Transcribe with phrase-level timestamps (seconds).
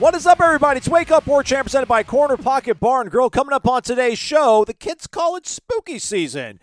[0.00, 0.78] What is up, everybody?
[0.78, 3.28] It's Wake Up War Chant presented by Corner Pocket Bar and Grill.
[3.28, 6.58] Coming up on today's show, the kids call it spooky season.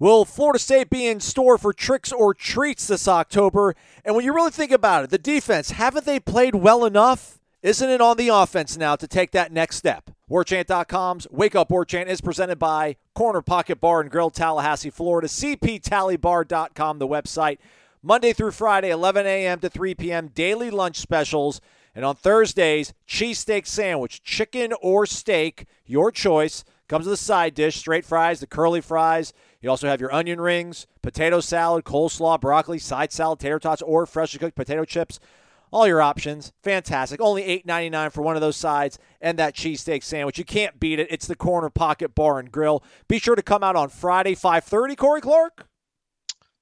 [0.00, 3.76] Will Florida State be in store for tricks or treats this October?
[4.04, 7.38] And when you really think about it, the defense, haven't they played well enough?
[7.62, 10.10] Isn't it on the offense now to take that next step?
[10.28, 15.28] WarChant.com's Wake Up War Chant is presented by Corner Pocket Bar and Grill, Tallahassee, Florida.
[15.28, 17.58] CPTallybar.com, the website.
[18.02, 19.60] Monday through Friday, 11 a.m.
[19.60, 21.60] to 3 p.m., daily lunch specials.
[21.94, 26.64] And on Thursdays, cheesesteak sandwich, chicken or steak, your choice.
[26.88, 29.32] Comes with a side dish, straight fries, the curly fries.
[29.60, 34.04] You also have your onion rings, potato salad, coleslaw, broccoli, side salad, tater tots, or
[34.06, 35.20] freshly cooked potato chips.
[35.70, 36.52] All your options.
[36.62, 37.20] Fantastic.
[37.20, 40.38] Only $8.99 for one of those sides and that cheesesteak sandwich.
[40.38, 41.08] You can't beat it.
[41.10, 42.84] It's the Corner Pocket Bar and Grill.
[43.08, 45.66] Be sure to come out on Friday, 5.30, Corey Clark?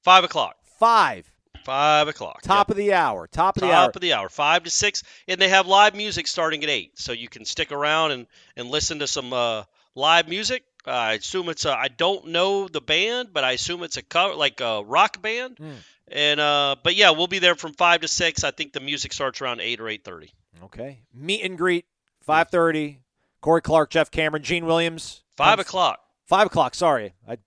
[0.02, 0.56] Five o'clock.
[0.78, 1.32] 5.
[1.70, 2.42] Five o'clock.
[2.42, 2.70] Top Yep.
[2.70, 3.28] of the hour.
[3.28, 3.86] Top of Top the hour.
[3.86, 4.28] Top of the hour.
[4.28, 7.70] Five to six, and they have live music starting at eight, so you can stick
[7.70, 8.26] around and
[8.56, 9.62] and listen to some uh,
[9.94, 10.64] live music.
[10.84, 14.02] Uh, I assume it's a, I don't know the band, but I assume it's a
[14.02, 15.58] cover like a rock band.
[15.58, 15.74] Mm.
[16.08, 18.42] And uh, but yeah, we'll be there from five to six.
[18.42, 20.32] I think the music starts around eight or eight thirty.
[20.64, 20.98] Okay.
[21.14, 21.86] Meet and greet,
[22.28, 22.98] 5.30.
[23.40, 25.22] Corey Clark, Jeff Cameron, Gene Williams.
[25.36, 26.00] Five o'clock.
[26.26, 27.14] 5 o'clock, sorry.
[27.28, 27.38] I,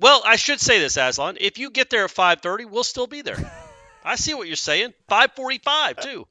[0.00, 1.36] Well, I should say this, Aslan.
[1.40, 3.36] If you get there at five thirty, we'll still be there.
[4.04, 4.94] I see what you're saying.
[5.08, 6.26] Five forty-five too.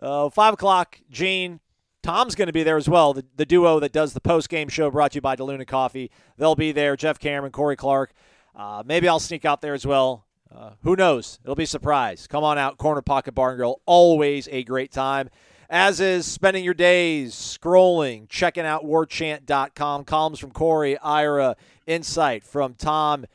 [0.00, 1.60] Uh, five o'clock, Gene.
[2.02, 3.14] Tom's going to be there as well.
[3.14, 6.12] The, the duo that does the post game show brought to you by DeLuna Coffee.
[6.36, 6.96] They'll be there.
[6.96, 8.12] Jeff Cameron, Corey Clark.
[8.54, 10.24] Uh, maybe I'll sneak out there as well.
[10.54, 11.40] Uh, who knows?
[11.42, 12.28] It'll be a surprise.
[12.28, 13.80] Come on out, Corner Pocket Bar and Grill.
[13.86, 15.28] Always a great time.
[15.68, 20.04] As is spending your days scrolling, checking out warchant.com.
[20.04, 23.26] Columns from Corey, Ira, Insight from Tom,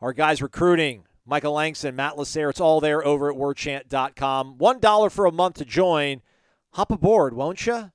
[0.00, 2.48] our guys recruiting, Michael Langston, Matt Lasser.
[2.50, 4.56] It's all there over at warchant.com.
[4.58, 6.22] $1 for a month to join.
[6.72, 7.90] Hop aboard, won't you?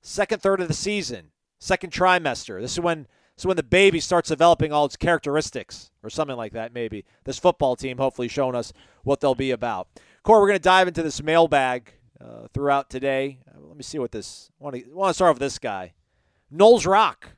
[0.00, 2.60] Second third of the season, second trimester.
[2.60, 6.36] This is when this is when the baby starts developing all its characteristics, or something
[6.36, 6.72] like that.
[6.72, 8.72] Maybe this football team, hopefully, showing us
[9.04, 9.88] what they'll be about.
[10.22, 13.38] Corey, we're going to dive into this mailbag uh, throughout today.
[13.48, 14.50] Uh, let me see what this.
[14.60, 15.92] I want to want to start with this guy,
[16.52, 17.36] Noles Rock.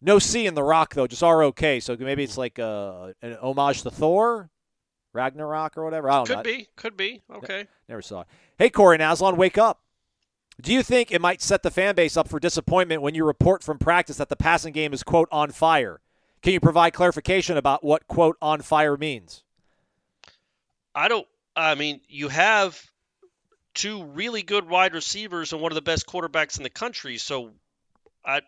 [0.00, 1.80] No C in the Rock though, just R O K.
[1.80, 4.50] So maybe it's like uh, an homage to Thor,
[5.12, 6.10] Ragnarok or whatever.
[6.10, 6.36] I don't know.
[6.36, 6.68] Could be.
[6.76, 7.22] Could be.
[7.34, 7.66] Okay.
[7.88, 8.26] Never saw it.
[8.58, 9.80] Hey, Corey Naslon, wake up.
[10.60, 13.62] Do you think it might set the fan base up for disappointment when you report
[13.62, 16.00] from practice that the passing game is, quote, on fire?
[16.42, 19.42] Can you provide clarification about what, quote, on fire means?
[20.94, 21.26] I don't.
[21.54, 22.82] I mean, you have
[23.74, 27.18] two really good wide receivers and one of the best quarterbacks in the country.
[27.18, 27.50] So,
[28.24, 28.40] I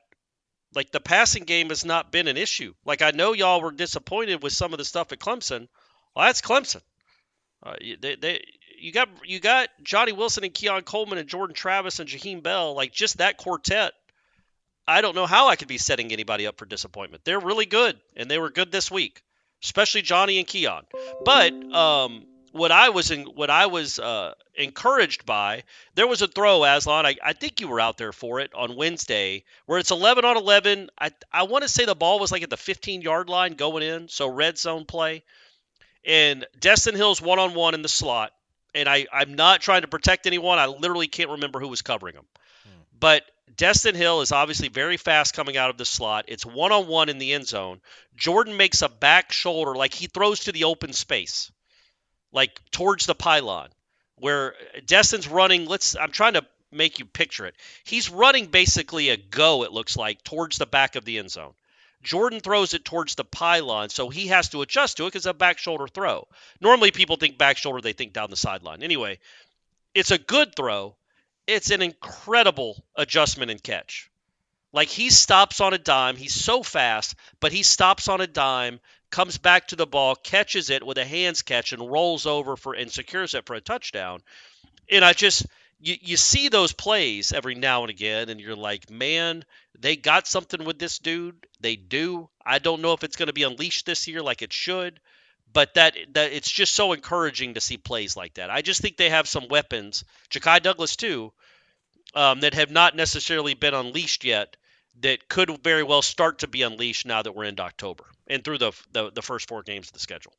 [0.74, 2.74] like the passing game has not been an issue.
[2.84, 5.68] Like I know y'all were disappointed with some of the stuff at Clemson.
[6.14, 6.82] Well, that's Clemson.
[7.62, 8.44] Uh, they, they,
[8.78, 12.74] you got you got Johnny Wilson and Keon Coleman and Jordan Travis and Jaheim Bell.
[12.74, 13.92] Like just that quartet.
[14.86, 17.22] I don't know how I could be setting anybody up for disappointment.
[17.24, 19.22] They're really good, and they were good this week,
[19.62, 20.84] especially Johnny and Keon.
[21.26, 25.64] But um, what I was in, what I was uh, encouraged by,
[25.94, 27.06] there was a throw, Aslan.
[27.06, 30.36] I, I think you were out there for it on Wednesday, where it's 11 on
[30.36, 30.90] 11.
[30.98, 33.82] I I want to say the ball was like at the 15 yard line going
[33.82, 35.22] in, so red zone play.
[36.04, 38.32] And Destyn Hill's one on one in the slot,
[38.74, 40.58] and I I'm not trying to protect anyone.
[40.58, 42.24] I literally can't remember who was covering him,
[42.98, 43.24] but
[43.56, 46.26] Destyn Hill is obviously very fast coming out of the slot.
[46.28, 47.80] It's one on one in the end zone.
[48.16, 51.50] Jordan makes a back shoulder, like he throws to the open space,
[52.32, 53.68] like towards the pylon,
[54.16, 54.54] where
[54.86, 55.66] Destyn's running.
[55.66, 55.96] Let's.
[55.96, 57.54] I'm trying to make you picture it.
[57.84, 59.64] He's running basically a go.
[59.64, 61.54] It looks like towards the back of the end zone.
[62.02, 65.34] Jordan throws it towards the pylon, so he has to adjust to it because a
[65.34, 66.28] back shoulder throw.
[66.60, 68.82] Normally, people think back shoulder, they think down the sideline.
[68.82, 69.18] Anyway,
[69.94, 70.94] it's a good throw.
[71.46, 74.10] It's an incredible adjustment and catch.
[74.72, 76.16] Like he stops on a dime.
[76.16, 78.80] He's so fast, but he stops on a dime,
[79.10, 82.74] comes back to the ball, catches it with a hands catch, and rolls over for
[82.74, 84.20] and secures it for a touchdown.
[84.90, 85.46] And I just
[85.80, 89.44] you, you see those plays every now and again, and you're like, man,
[89.78, 91.46] they got something with this dude.
[91.60, 92.28] They do.
[92.44, 95.00] I don't know if it's going to be unleashed this year like it should,
[95.52, 98.50] but that that it's just so encouraging to see plays like that.
[98.50, 101.32] I just think they have some weapons, Ja'Khi Douglas too,
[102.14, 104.56] um, that have not necessarily been unleashed yet.
[105.00, 108.58] that could very well start to be unleashed now that we're into October and through
[108.58, 110.32] the the, the first four games of the schedule.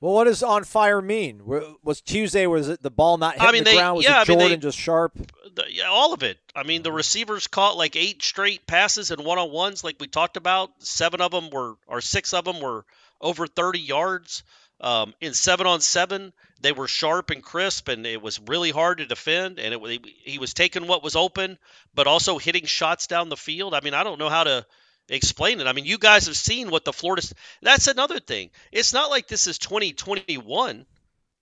[0.00, 1.40] Well, what does on fire mean?
[1.82, 3.96] Was Tuesday was it the ball not hitting I mean, the they- ground?
[3.96, 5.12] Was yeah, it I mean, Jordan they- just sharp?
[5.54, 6.38] The, yeah, all of it.
[6.54, 10.08] I mean, the receivers caught like eight straight passes and one on ones, like we
[10.08, 10.70] talked about.
[10.80, 12.84] Seven of them were, or six of them were
[13.20, 14.42] over 30 yards.
[14.80, 16.32] Um, in seven on seven,
[16.64, 19.58] they were sharp and crisp, and it was really hard to defend.
[19.58, 21.58] And it, he was taking what was open,
[21.94, 23.74] but also hitting shots down the field.
[23.74, 24.66] I mean, I don't know how to
[25.08, 25.66] explain it.
[25.66, 27.26] I mean, you guys have seen what the Florida.
[27.60, 28.50] That's another thing.
[28.72, 30.86] It's not like this is 2021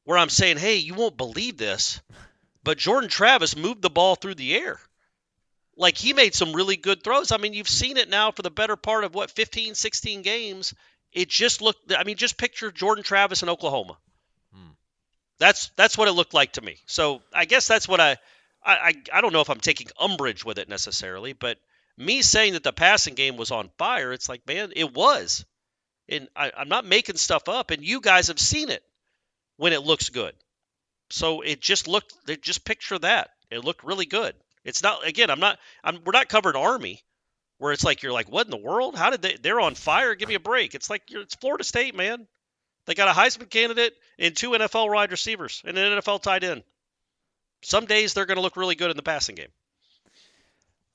[0.05, 2.01] where I'm saying, hey, you won't believe this,
[2.65, 4.81] but Jordan Travis moved the ball through the air.
[5.77, 7.31] Like he made some really good throws.
[7.31, 10.75] I mean, you've seen it now for the better part of what 15, 16 games.
[11.13, 13.97] It just looked I mean, just picture Jordan Travis in Oklahoma.
[15.43, 16.77] That's that's what it looked like to me.
[16.87, 18.17] So I guess that's what I
[18.65, 21.59] I, I don't know if I'm taking umbrage with it necessarily, but
[21.99, 25.45] me saying that the passing game was on fire, it's like, man, it was.
[26.09, 28.85] And I, I'm not making stuff up, and you guys have seen it
[29.57, 30.35] when it looks good.
[31.11, 32.15] So it just looked.
[32.41, 33.31] Just picture that.
[33.51, 34.37] It looked really good.
[34.65, 35.05] It's not.
[35.05, 35.59] Again, I'm not.
[35.83, 35.99] I'm.
[36.05, 37.03] We're not covering Army,
[37.59, 38.97] where it's like you're like, what in the world?
[38.97, 39.37] How did they?
[39.43, 40.15] They're on fire.
[40.15, 40.77] Give me a break.
[40.77, 41.23] It's like you're.
[41.23, 42.29] It's Florida State, man.
[42.87, 46.63] They got a Heisman candidate and two NFL wide receivers and an NFL tight end.
[47.63, 49.51] Some days they're going to look really good in the passing game.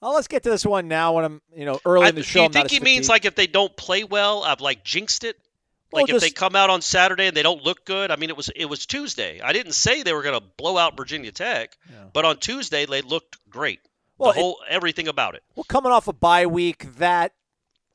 [0.01, 1.13] Well, let's get to this one now.
[1.13, 3.10] When I'm, you know, early I, in the do show, you I'm think he means
[3.10, 5.38] like if they don't play well, I've like jinxed it?
[5.92, 8.12] Well, Like if they come out on Saturday and they don't look good.
[8.12, 9.39] I mean, it was it was Tuesday.
[9.42, 11.78] I didn't say they were going to blow out Virginia Tech,
[12.13, 13.80] but on Tuesday they looked great.
[14.18, 15.44] Well, the it- whole everything about it.
[15.56, 17.31] Well, coming off a bye week, that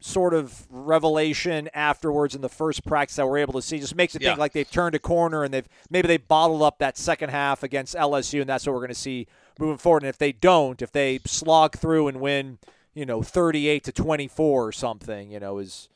[0.04, 4.14] sort of revelation afterwards in the first practice that we're able to see just makes
[4.14, 7.30] it think like they've turned a corner and they've maybe they bottled up that second
[7.30, 9.26] half against LSU, and that's what we're going to see
[9.58, 10.02] moving forward.
[10.02, 12.58] And if they don't, if they slog through and win,
[12.94, 15.88] you know, 38 to 24 or something, you know, is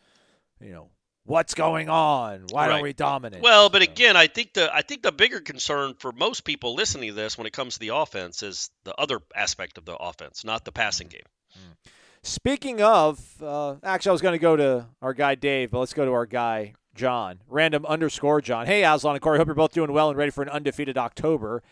[0.60, 0.88] you know
[1.24, 2.46] what's going on?
[2.50, 3.42] Why don't we dominate?
[3.42, 7.10] Well, but again, I think the I think the bigger concern for most people listening
[7.10, 10.44] to this when it comes to the offense is the other aspect of the offense,
[10.44, 11.16] not the passing mm-hmm.
[11.16, 11.26] game.
[11.58, 11.90] Mm-hmm.
[12.26, 15.94] Speaking of, uh, actually, I was going to go to our guy Dave, but let's
[15.94, 17.38] go to our guy John.
[17.48, 18.66] Random underscore John.
[18.66, 19.38] Hey, Aslan and Corey.
[19.38, 21.62] Hope you're both doing well and ready for an undefeated October.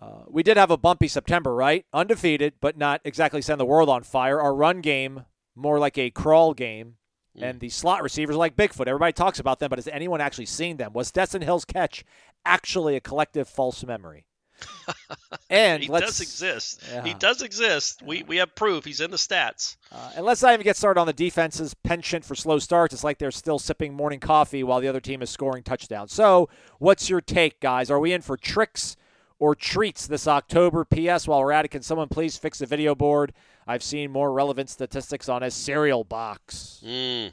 [0.00, 1.84] Uh, we did have a bumpy September, right?
[1.92, 4.40] Undefeated, but not exactly setting the world on fire.
[4.40, 6.94] Our run game more like a crawl game,
[7.38, 8.86] and the slot receivers like Bigfoot.
[8.86, 10.94] Everybody talks about them, but has anyone actually seen them?
[10.94, 12.04] Was Destyn Hill's catch
[12.46, 14.24] actually a collective false memory?
[15.50, 16.82] and He does exist.
[17.04, 18.02] He does exist.
[18.02, 18.84] We we have proof.
[18.84, 19.76] He's in the stats.
[19.92, 22.94] Uh, and let's not even get started on the defense's penchant for slow starts.
[22.94, 26.12] It's like they're still sipping morning coffee while the other team is scoring touchdowns.
[26.12, 26.48] So,
[26.78, 27.90] what's your take, guys?
[27.90, 28.96] Are we in for tricks
[29.38, 30.84] or treats this October?
[30.84, 31.26] P.S.
[31.28, 33.32] While we're at it, can someone please fix the video board?
[33.66, 36.82] I've seen more relevant statistics on a cereal box.
[36.84, 37.32] Mm.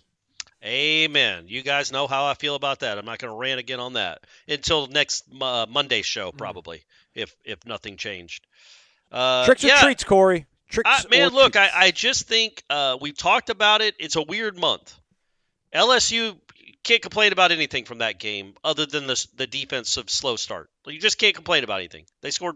[0.63, 1.45] Amen.
[1.47, 2.97] You guys know how I feel about that.
[2.97, 6.83] I'm not going to rant again on that until next uh, Monday show, probably,
[7.15, 8.47] if if nothing changed.
[9.11, 9.81] Uh, tricks or yeah.
[9.81, 10.45] treats, Corey?
[10.69, 11.69] Tricks I, man, or look, I.
[11.73, 13.95] I just think uh, we've talked about it.
[13.99, 14.97] It's a weird month.
[15.73, 16.37] LSU
[16.83, 20.69] can't complain about anything from that game other than the the defensive slow start.
[20.85, 22.05] You just can't complain about anything.
[22.21, 22.55] They scored.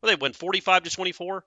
[0.00, 1.44] Well, they went 45 to 24.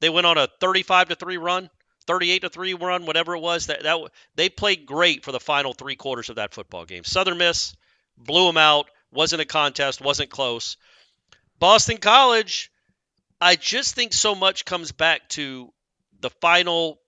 [0.00, 1.68] They went on a 35 to three run,
[2.06, 3.66] 38 to three run, whatever it was.
[3.66, 3.98] That that
[4.34, 7.04] they played great for the final three quarters of that football game.
[7.04, 7.76] Southern Miss
[8.16, 8.90] blew them out.
[9.10, 10.00] Wasn't a contest.
[10.00, 10.76] Wasn't close.
[11.58, 12.70] Boston College.
[13.40, 15.72] I just think so much comes back to
[16.20, 16.98] the final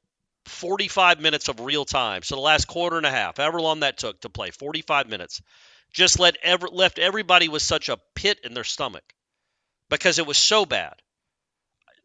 [0.46, 2.22] 45 minutes of real time.
[2.22, 5.42] So the last quarter and a half, however long that took to play, 45 minutes,
[5.92, 9.04] just let ever left everybody with such a pit in their stomach
[9.88, 10.94] because it was so bad.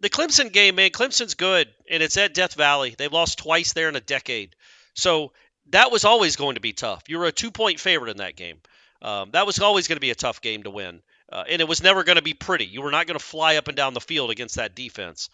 [0.02, 2.96] The Clemson game, man, Clemson's good, and it's at Death Valley.
[2.98, 4.56] They've lost twice there in a decade,
[4.94, 5.32] so
[5.70, 7.04] that was always going to be tough.
[7.08, 8.58] You were a two-point favorite in that game.
[9.02, 11.68] Um, that was always going to be a tough game to win, uh, and it
[11.68, 12.66] was never going to be pretty.
[12.66, 15.30] You were not going to fly up and down the field against that defense.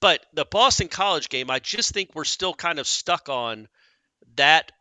[0.00, 3.68] But the Boston College game, I just think we're still kind of stuck on
[4.36, 4.72] that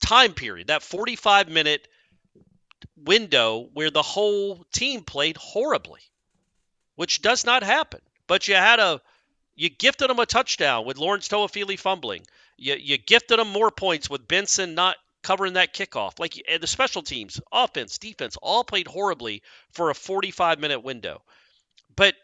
[0.00, 1.86] time period, that 45 minute
[2.96, 6.00] window where the whole team played horribly,
[6.96, 8.00] which does not happen.
[8.26, 9.00] But you had a,
[9.54, 12.22] you gifted them a touchdown with Lawrence Toafili fumbling.
[12.56, 14.96] You, you gifted them more points with Benson not
[15.26, 16.20] covering that kickoff.
[16.20, 19.42] Like the special teams, offense, defense, all played horribly
[19.72, 21.20] for a 45 minute window.
[21.96, 22.14] But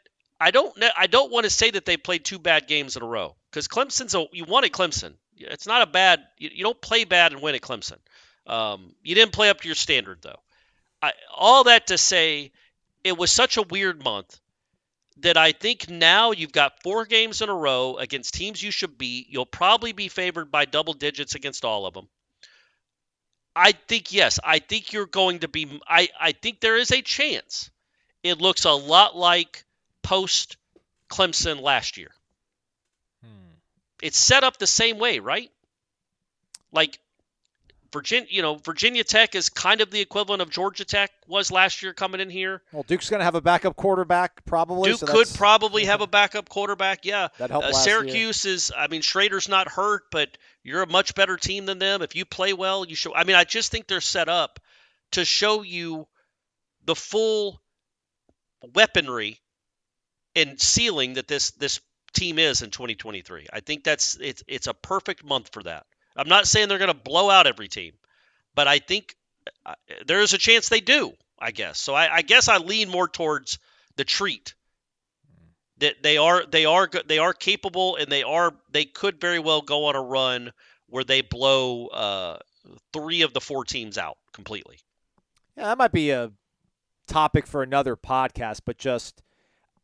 [0.41, 0.89] I don't know.
[0.97, 3.67] I don't want to say that they played two bad games in a row because
[3.67, 5.15] Clemson's a you at Clemson.
[5.37, 6.21] It's not a bad.
[6.39, 7.99] You, you don't play bad and win at Clemson.
[8.47, 10.39] Um, you didn't play up to your standard though.
[11.03, 12.53] I, all that to say,
[13.03, 14.39] it was such a weird month.
[15.19, 18.97] that I think now you've got four games in a row against teams you should
[18.97, 19.27] beat.
[19.29, 22.09] You'll probably be favored by double digits against all of them.
[23.55, 27.03] I think yes, I think you're going to be I I think there is a
[27.03, 27.71] chance.
[28.23, 29.65] It looks a lot like
[30.03, 30.57] post
[31.11, 32.11] Clemson last year.
[33.23, 33.57] Hmm.
[34.03, 35.51] It's set up the same way, right?
[36.73, 36.99] Like
[37.93, 41.83] Virginia, you know, Virginia Tech is kind of the equivalent of Georgia Tech was last
[41.83, 42.63] year coming in here.
[42.73, 44.91] Well, Duke's going to have a backup quarterback probably.
[44.91, 47.05] Duke so could probably have a backup quarterback.
[47.05, 47.67] Yeah, that helped.
[47.67, 48.55] Uh, Syracuse year.
[48.55, 48.73] is.
[48.75, 52.03] I mean, Shrader's not hurt, but you're a much better team than them.
[52.03, 53.15] If you play well, you show.
[53.15, 54.61] I mean, I just think they're set up
[55.13, 56.07] to show you
[56.85, 57.61] the full
[58.75, 59.41] weaponry
[60.37, 61.81] and ceiling that this this
[62.13, 63.47] team is in 2023.
[63.53, 65.87] I think that's it's it's a perfect month for that.
[66.17, 67.93] I'm not saying they're going to blow out every team,
[68.55, 69.17] but I think
[69.65, 69.75] uh,
[70.07, 71.13] there is a chance they do.
[71.39, 71.95] I guess so.
[71.95, 73.59] I, I guess I lean more towards
[73.97, 74.55] the treat
[75.83, 79.61] that they are they are they are capable and they are they could very well
[79.61, 80.53] go on a run
[80.89, 82.39] where they blow uh,
[82.93, 84.79] three of the four teams out completely.
[85.57, 86.31] Yeah, that might be a
[87.07, 89.23] topic for another podcast, but just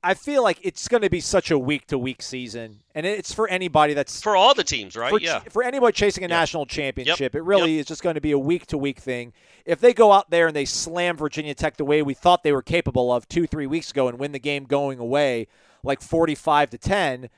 [0.04, 3.34] I feel like it's going to be such a week to week season, and it's
[3.34, 5.10] for anybody that's for all the teams, right?
[5.10, 5.40] For, yeah.
[5.50, 7.34] For anybody chasing a national championship, yep.
[7.34, 7.80] it really yep.
[7.80, 9.32] is just going to be a week to week thing.
[9.64, 12.52] If they go out there and they slam Virginia Tech the way we thought they
[12.52, 15.48] were capable of two, three weeks ago, and win the game going away
[15.82, 17.28] like forty-five to ten,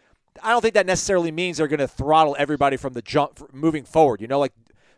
[0.43, 3.85] I don't think that necessarily means they're going to throttle everybody from the jump moving
[3.85, 4.21] forward.
[4.21, 4.53] You know, like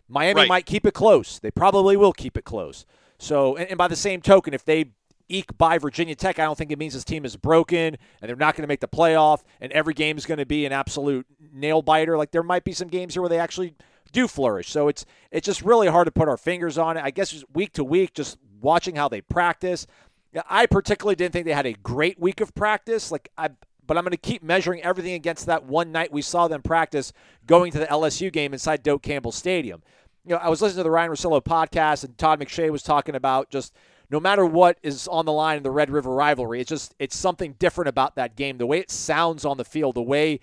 [0.09, 0.49] Miami right.
[0.49, 1.39] might keep it close.
[1.39, 2.85] They probably will keep it close.
[3.19, 4.87] So, and, and by the same token, if they
[5.29, 8.37] eke by Virginia Tech, I don't think it means this team is broken and they're
[8.37, 11.27] not going to make the playoff and every game is going to be an absolute
[11.53, 12.19] nail biter.
[12.19, 13.75] Like there might be some games here where they actually
[14.13, 14.71] do flourish.
[14.71, 17.05] So it's it's just really hard to put our fingers on it.
[17.05, 19.87] I guess just week to week, just watching how they practice.
[20.49, 23.11] I particularly didn't think they had a great week of practice.
[23.11, 23.51] Like I
[23.87, 27.13] but I'm going to keep measuring everything against that one night we saw them practice
[27.47, 29.83] going to the LSU game inside Doak Campbell Stadium.
[30.25, 33.17] You know, I was listening to the Ryan Russillo podcast and Todd McShay was talking
[33.17, 33.75] about just
[34.09, 37.17] no matter what is on the line in the Red River rivalry, it's just it's
[37.17, 38.59] something different about that game.
[38.59, 40.41] The way it sounds on the field, the way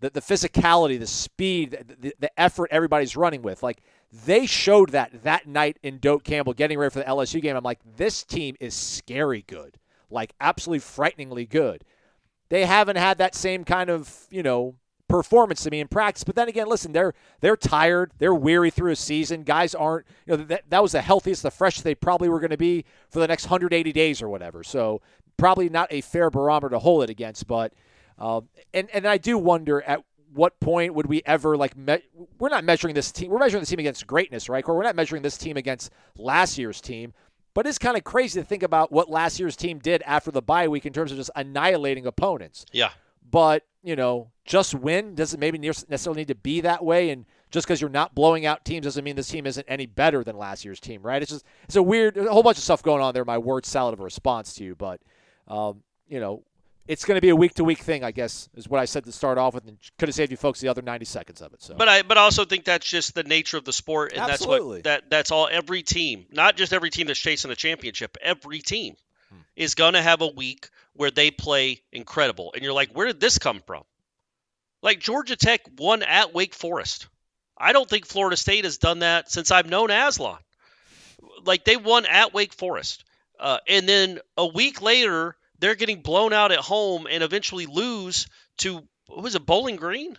[0.00, 3.62] the, the physicality, the speed, the, the effort everybody's running with.
[3.62, 7.56] Like they showed that that night in Doak Campbell getting ready for the LSU game.
[7.56, 9.78] I'm like, this team is scary good,
[10.10, 11.84] like absolutely frighteningly good.
[12.48, 14.74] They haven't had that same kind of, you know,
[15.08, 16.24] performance to me in practice.
[16.24, 19.42] But then again, listen, they're they're tired, they're weary through a season.
[19.42, 22.50] Guys aren't, you know, that, that was the healthiest, the freshest they probably were going
[22.50, 24.64] to be for the next 180 days or whatever.
[24.64, 25.02] So
[25.36, 27.46] probably not a fair barometer to hold it against.
[27.46, 27.72] But
[28.20, 32.04] um, and and I do wonder at what point would we ever like me-
[32.38, 34.94] we're not measuring this team we're measuring the team against greatness right or we're not
[34.94, 37.12] measuring this team against last year's team
[37.52, 40.40] but it's kind of crazy to think about what last year's team did after the
[40.40, 42.90] bye week in terms of just annihilating opponents yeah
[43.28, 47.10] but you know, just win doesn't maybe necessarily need to be that way.
[47.10, 50.22] And just because you're not blowing out teams doesn't mean this team isn't any better
[50.22, 51.22] than last year's team, right?
[51.22, 53.24] It's just it's a weird, a whole bunch of stuff going on there.
[53.24, 55.00] My word salad of a response to you, but
[55.48, 56.42] um, you know,
[56.86, 59.04] it's going to be a week to week thing, I guess, is what I said
[59.04, 61.52] to start off with, and could have saved you folks the other 90 seconds of
[61.52, 61.62] it.
[61.62, 64.20] So, but I but I also think that's just the nature of the sport, and
[64.20, 64.82] Absolutely.
[64.82, 65.48] that's what that that's all.
[65.50, 68.96] Every team, not just every team that's chasing a championship, every team
[69.30, 69.40] hmm.
[69.56, 73.20] is going to have a week where they play incredible, and you're like, where did
[73.20, 73.84] this come from?
[74.82, 77.08] Like Georgia Tech won at Wake Forest.
[77.56, 80.38] I don't think Florida State has done that since I've known Aslan.
[81.44, 83.04] Like they won at Wake Forest,
[83.38, 88.26] uh, and then a week later they're getting blown out at home and eventually lose
[88.58, 90.16] to what was it Bowling Green?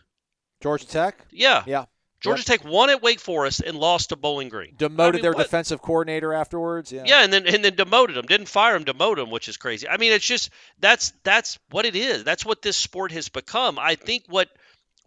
[0.62, 1.26] Georgia Tech.
[1.32, 1.86] Yeah, yeah.
[2.22, 2.62] Georgia yep.
[2.62, 4.76] Tech won at Wake Forest and lost to Bowling Green.
[4.78, 5.44] Demoted I mean, their what?
[5.44, 6.92] defensive coordinator afterwards.
[6.92, 7.04] Yeah.
[7.06, 8.26] Yeah, and then and then demoted him.
[8.26, 9.90] Didn't fire him, demoted him, which is crazy.
[9.90, 12.24] I mean, it's just that's that's what it is.
[12.24, 13.80] That's what this sport has become.
[13.80, 14.50] I think what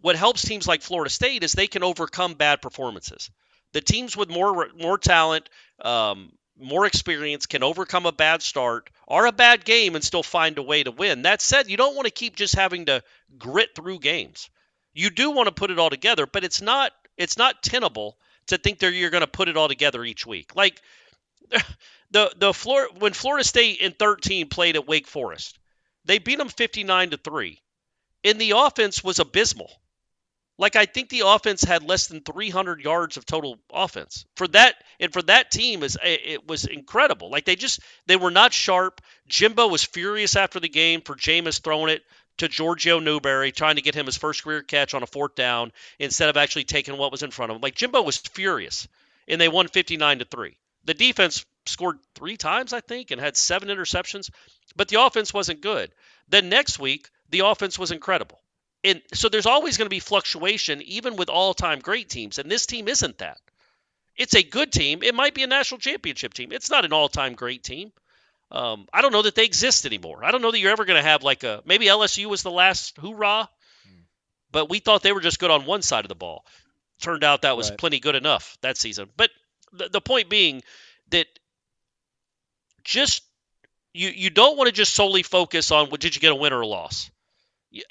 [0.01, 3.31] what helps teams like Florida State is they can overcome bad performances.
[3.71, 5.49] The teams with more more talent,
[5.81, 10.57] um, more experience can overcome a bad start or a bad game and still find
[10.57, 11.23] a way to win.
[11.23, 13.03] That said, you don't want to keep just having to
[13.37, 14.49] grit through games.
[14.93, 18.57] You do want to put it all together, but it's not it's not tenable to
[18.57, 20.55] think that you're going to put it all together each week.
[20.55, 20.81] Like
[22.11, 25.59] the the Florida when Florida State in 13 played at Wake Forest,
[26.05, 27.61] they beat them 59 to three,
[28.23, 29.71] and the offense was abysmal.
[30.57, 34.75] Like I think the offense had less than 300 yards of total offense for that,
[34.99, 37.29] and for that team is it was incredible.
[37.29, 39.01] Like they just they were not sharp.
[39.27, 42.03] Jimbo was furious after the game for Jameis throwing it
[42.37, 45.71] to Giorgio Newberry, trying to get him his first career catch on a fourth down
[45.99, 47.61] instead of actually taking what was in front of him.
[47.61, 48.87] Like Jimbo was furious,
[49.27, 50.57] and they won 59 to three.
[50.85, 54.29] The defense scored three times, I think, and had seven interceptions,
[54.75, 55.91] but the offense wasn't good.
[56.29, 58.39] Then next week, the offense was incredible.
[58.85, 62.37] And so there's always going to be fluctuation, even with all time great teams.
[62.37, 63.39] And this team isn't that.
[64.15, 65.01] It's a good team.
[65.01, 66.51] It might be a national championship team.
[66.51, 67.91] It's not an all time great team.
[68.51, 70.23] Um, I don't know that they exist anymore.
[70.23, 72.51] I don't know that you're ever going to have like a maybe LSU was the
[72.51, 73.49] last hoorah,
[74.51, 76.45] but we thought they were just good on one side of the ball.
[77.01, 77.79] Turned out that was Right.
[77.79, 79.09] plenty good enough that season.
[79.17, 79.31] But
[79.73, 80.61] the, the point being
[81.09, 81.25] that
[82.83, 83.23] just
[83.93, 86.53] you you don't want to just solely focus on well, did you get a win
[86.53, 87.09] or a loss.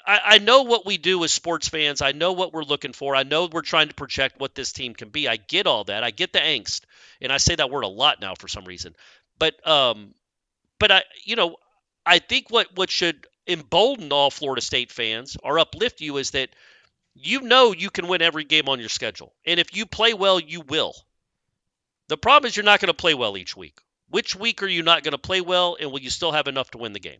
[0.05, 2.01] I, I know what we do as sports fans.
[2.01, 3.15] I know what we're looking for.
[3.15, 5.27] I know we're trying to project what this team can be.
[5.27, 6.03] I get all that.
[6.03, 6.81] I get the angst,
[7.21, 8.95] and I say that word a lot now for some reason.
[9.37, 10.15] But um,
[10.79, 11.57] but I you know
[12.05, 16.49] I think what what should embolden all Florida State fans or uplift you is that
[17.13, 20.39] you know you can win every game on your schedule, and if you play well,
[20.39, 20.93] you will.
[22.07, 23.79] The problem is you're not going to play well each week.
[24.09, 26.69] Which week are you not going to play well, and will you still have enough
[26.71, 27.19] to win the game?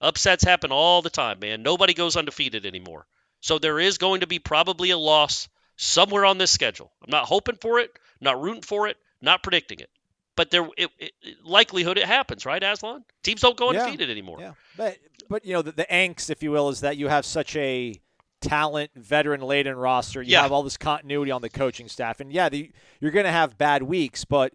[0.00, 1.62] Upsets happen all the time, man.
[1.62, 3.06] Nobody goes undefeated anymore.
[3.40, 6.90] So there is going to be probably a loss somewhere on this schedule.
[7.04, 9.90] I'm not hoping for it, not rooting for it, not predicting it.
[10.36, 11.12] But there, it, it,
[11.44, 13.04] likelihood it happens, right, Aslan?
[13.22, 13.80] Teams don't go Yeah.
[13.80, 14.40] undefeated anymore.
[14.40, 14.98] Yeah, but
[15.28, 18.00] but you know the, the angst, if you will, is that you have such a
[18.40, 20.20] talent, veteran-laden roster.
[20.22, 20.42] You Yeah.
[20.42, 23.56] have all this continuity on the coaching staff, and yeah, the, you're going to have
[23.56, 24.24] bad weeks.
[24.24, 24.52] But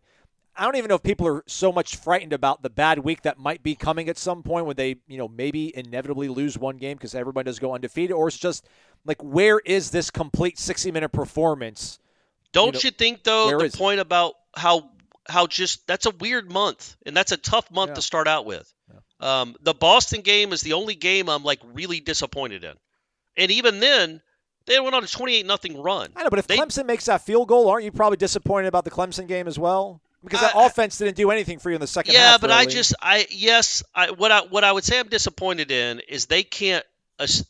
[0.60, 3.38] I don't even know if people are so much frightened about the bad week that
[3.40, 6.98] might be coming at some point when they, you know, maybe inevitably lose one game
[6.98, 8.68] because everybody does go undefeated, or it's just
[9.06, 11.98] like where is this complete 60-minute performance?
[12.52, 13.78] Don't know, you think though the is it?
[13.78, 14.90] point about how
[15.28, 17.96] how just that's a weird month and that's a tough month Yeah.
[17.96, 18.72] to start out with.
[19.22, 22.74] Um, the Boston game is the only game I'm like really disappointed in,
[23.38, 24.22] and even then
[24.66, 26.12] they went on a 28 nothing run.
[26.16, 28.84] I know, but if They- Clemson makes that field goal, aren't you probably disappointed about
[28.86, 30.02] the Clemson game as well?
[30.24, 32.32] Because that I- offense didn't do anything for you in the second yeah, half.
[32.34, 35.72] Yeah, but I just I yes I what I what I would say I'm disappointed
[35.72, 36.86] in is they can't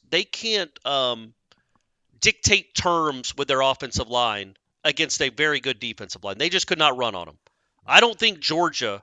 [0.10, 1.34] they can't um,
[2.20, 6.38] dictate terms with their offensive line against a very good defensive line.
[6.38, 7.38] They just could not run on them.
[7.86, 9.02] I don't think Georgia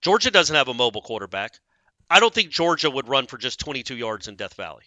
[0.00, 1.58] Georgia doesn't have a mobile quarterback.
[2.08, 4.84] I don't think Georgia would run for just 22 yards in Death Valley.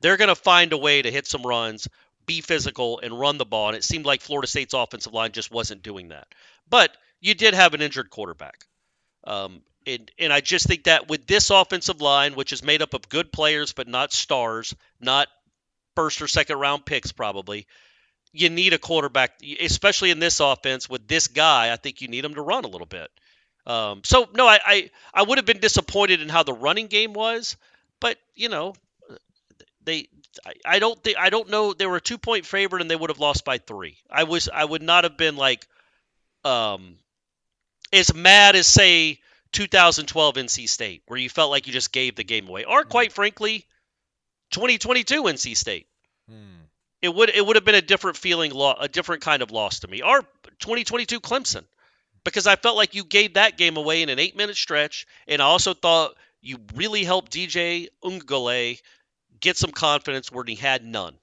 [0.00, 1.88] They're going to find a way to hit some runs,
[2.26, 3.68] be physical, and run the ball.
[3.68, 6.28] And it seemed like Florida State's offensive line just wasn't doing that.
[6.68, 8.66] But you did have an injured quarterback.
[9.24, 12.92] Um, and, and I just think that with this offensive line, which is made up
[12.92, 15.28] of good players but not stars, not
[15.94, 17.66] first or second round picks probably,
[18.32, 21.72] you need a quarterback, especially in this offense with this guy.
[21.72, 23.10] I think you need him to run a little bit.
[23.66, 27.12] Um, so no, I, I I would have been disappointed in how the running game
[27.12, 27.56] was,
[28.00, 28.74] but you know,
[29.84, 30.08] they
[30.44, 32.96] I, I don't think I don't know they were a two point favorite and they
[32.96, 33.98] would have lost by three.
[34.10, 35.66] I was I would not have been like
[36.44, 36.96] um
[37.92, 39.18] as mad as say
[39.52, 42.88] 2012 NC State where you felt like you just gave the game away, or hmm.
[42.88, 43.66] quite frankly,
[44.52, 45.86] 2022 NC State.
[46.28, 46.62] Hmm.
[47.00, 49.80] It would it would have been a different feeling, lo- a different kind of loss
[49.80, 50.22] to me, or
[50.60, 51.64] 2022 Clemson,
[52.24, 55.42] because I felt like you gave that game away in an eight minute stretch, and
[55.42, 58.80] I also thought you really helped DJ Uiagalelei
[59.40, 61.16] get some confidence where he had none.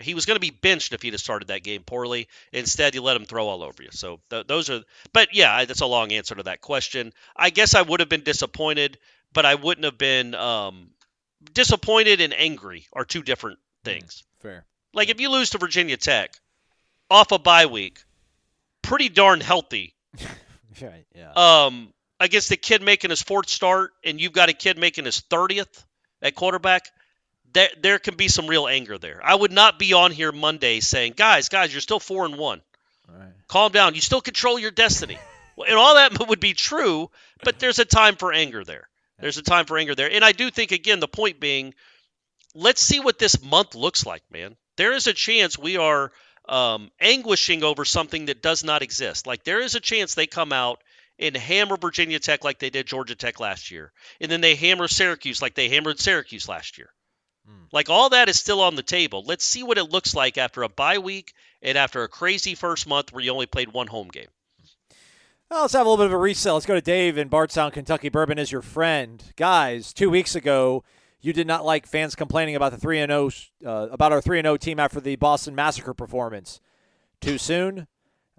[0.00, 2.28] He was going to be benched if he'd have started that game poorly.
[2.52, 3.90] Instead, you let him throw all over you.
[3.92, 4.82] So th- those are.
[5.12, 7.12] But yeah, that's a long answer to that question.
[7.36, 8.98] I guess I would have been disappointed,
[9.32, 10.90] but I wouldn't have been um,
[11.52, 14.24] disappointed and angry are two different things.
[14.40, 14.64] fair.
[14.92, 16.34] Like if you lose to Virginia Tech
[17.10, 18.02] off a bye week,
[18.82, 19.94] pretty darn healthy.
[20.82, 21.30] Right, yeah.
[21.36, 25.20] Um, against a kid making his fourth start, and you've got a kid making his
[25.20, 25.84] thirtieth
[26.20, 26.90] at quarterback.
[27.54, 29.20] There, there can be some real anger there.
[29.24, 32.60] I would not be on here Monday saying, "Guys, guys, you're still four and one.
[33.08, 33.32] right.
[33.48, 33.94] Calm down.
[33.94, 35.18] You still control your destiny."
[35.56, 37.12] And all that would be true,
[37.44, 38.88] but there's a time for anger there.
[39.20, 41.74] There's a time for anger there, and I do think again the point being,
[42.56, 44.56] let's see what this month looks like, man.
[44.76, 46.10] There is a chance we are
[46.48, 49.28] um, anguishing over something that does not exist.
[49.28, 50.82] Like there is a chance they come out
[51.18, 54.88] and hammer Virginia Tech like they did Georgia Tech last year, and then they hammer
[54.88, 56.90] Syracuse like they hammered Syracuse last year.
[57.74, 59.24] Like all that is still on the table.
[59.26, 62.86] Let's see what it looks like after a bye week and after a crazy first
[62.86, 64.28] month where you only played one home game.
[65.50, 66.52] Well, let's have a little bit of a reset.
[66.52, 68.08] Let's go to Dave in Bardstown, Kentucky.
[68.08, 69.92] Bourbon is your friend, guys.
[69.92, 70.84] Two weeks ago,
[71.20, 73.30] you did not like fans complaining about the three and zero
[73.66, 76.60] uh, about our three and zero team after the Boston Massacre performance.
[77.20, 77.88] Too soon,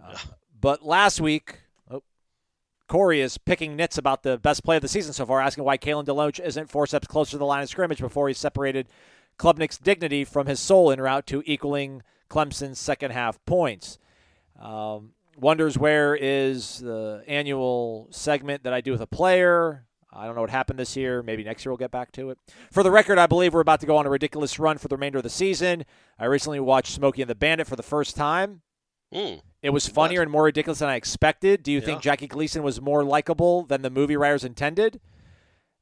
[0.02, 0.18] uh,
[0.62, 1.60] but last week,
[2.88, 5.78] Corey is picking nits about the best play of the season so far, asking why
[5.78, 8.88] Kalen DeLoach isn't four steps closer to the line of scrimmage before he separated
[9.38, 13.98] Klubnik's dignity from his soul en route to equaling Clemson's second half points.
[14.62, 19.86] Um, wonders where is the annual segment that I do with a player.
[20.14, 21.22] I don't know what happened this year.
[21.22, 22.40] Maybe next year we'll get back to it.
[22.72, 24.96] For the record, I believe we're about to go on a ridiculous run for the
[24.96, 25.86] remainder of the season.
[26.18, 28.62] I recently watched Smokey and the Bandit for the first time.
[29.14, 29.42] Mm.
[29.66, 31.64] It was funnier and more ridiculous than I expected.
[31.64, 31.86] Do you Yeah.
[31.86, 35.02] think Jackie Gleason was more likable than the movie writers intended?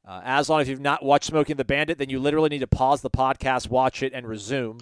[0.08, 2.66] Uh, long if you've not watched Smokey and the Bandit, then you literally need to
[2.66, 4.80] pause the podcast, watch it, and resume.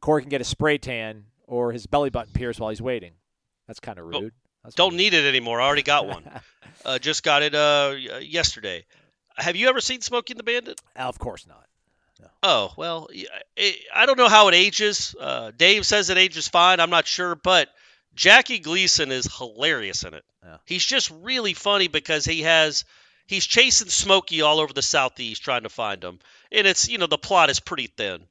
[0.00, 3.12] Corey can get a spray tan or his belly button pierced while he's waiting.
[3.66, 4.32] That's kind of rude.
[4.62, 5.60] That's Don't need it anymore.
[5.60, 6.24] I already got one.
[6.84, 8.86] uh, just got it uh, yesterday.
[9.36, 10.80] Have you ever seen Smokey and the Bandit?
[10.96, 11.66] Of course not.
[12.42, 13.08] Oh well,
[13.56, 15.14] it, I don't know how it ages.
[15.20, 16.80] Uh, Dave says it ages fine.
[16.80, 17.68] I'm not sure, but
[18.14, 20.24] Jackie Gleason is hilarious in it.
[20.42, 20.58] Yeah.
[20.66, 22.84] He's just really funny because he has
[23.26, 26.20] he's chasing Smokey all over the southeast trying to find him,
[26.52, 28.26] and it's you know the plot is pretty thin,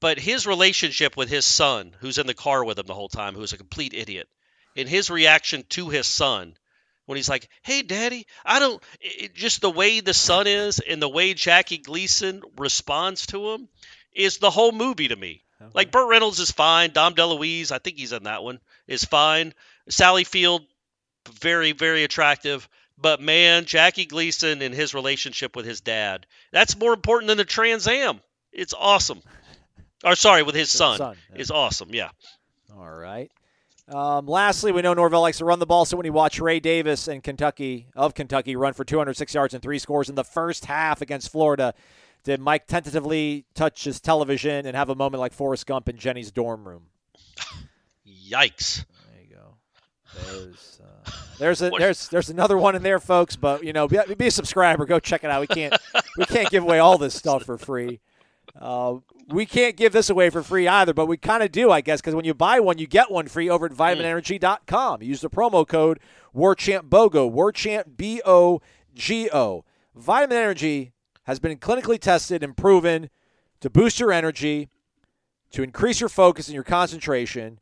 [0.00, 3.34] but his relationship with his son, who's in the car with him the whole time,
[3.34, 4.28] who's a complete idiot,
[4.76, 6.56] and his reaction to his son
[7.06, 8.82] when he's like, "Hey, Daddy," I don't.
[9.00, 13.68] It, just the way the son is and the way Jackie Gleason responds to him
[14.12, 15.44] is the whole movie to me.
[15.74, 16.90] Like Burt Reynolds is fine.
[16.92, 19.54] Dom DeLuise, I think he's in that one, is fine.
[19.88, 20.62] Sally Field,
[21.40, 22.68] very very attractive.
[22.98, 27.44] But man, Jackie Gleason and his relationship with his dad, that's more important than the
[27.44, 28.20] Trans Am.
[28.52, 29.22] It's awesome.
[30.02, 30.96] Or sorry, with his son.
[30.96, 31.40] son, yeah.
[31.42, 31.90] Is awesome.
[31.92, 32.08] Yeah.
[32.74, 33.30] All right.
[33.86, 36.60] Um, lastly, we know Norvell likes to run the ball, so when you watch Ray
[36.60, 40.64] Davis and Kentucky of Kentucky run for 206 yards and three scores in the first
[40.64, 41.74] half against Florida,
[42.22, 46.30] did Mike tentatively touch his television and have a moment like Forrest Gump in Jenny's
[46.30, 46.84] dorm room?
[48.06, 48.84] Yikes.
[49.12, 49.54] There you go.
[50.14, 53.36] There's uh, there's a, there's there's another one in there, folks.
[53.36, 54.84] But you know, be, be a subscriber.
[54.86, 55.40] Go check it out.
[55.40, 55.74] We can't
[56.16, 58.00] we can't give away all this stuff for free.
[58.60, 58.96] Uh,
[59.28, 62.00] we can't give this away for free either, but we kind of do, I guess,
[62.00, 65.02] because when you buy one, you get one free over at vitaminenergy.com.
[65.02, 66.00] Use the promo code
[66.34, 68.60] WarChantBOGO, WarChant B O
[68.94, 69.64] G O.
[69.94, 70.92] Vitamin Energy
[71.30, 73.08] has been clinically tested and proven
[73.60, 74.68] to boost your energy,
[75.52, 77.60] to increase your focus and your concentration,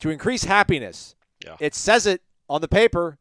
[0.00, 1.14] to increase happiness.
[1.44, 1.54] Yeah.
[1.60, 3.18] It says it on the paper.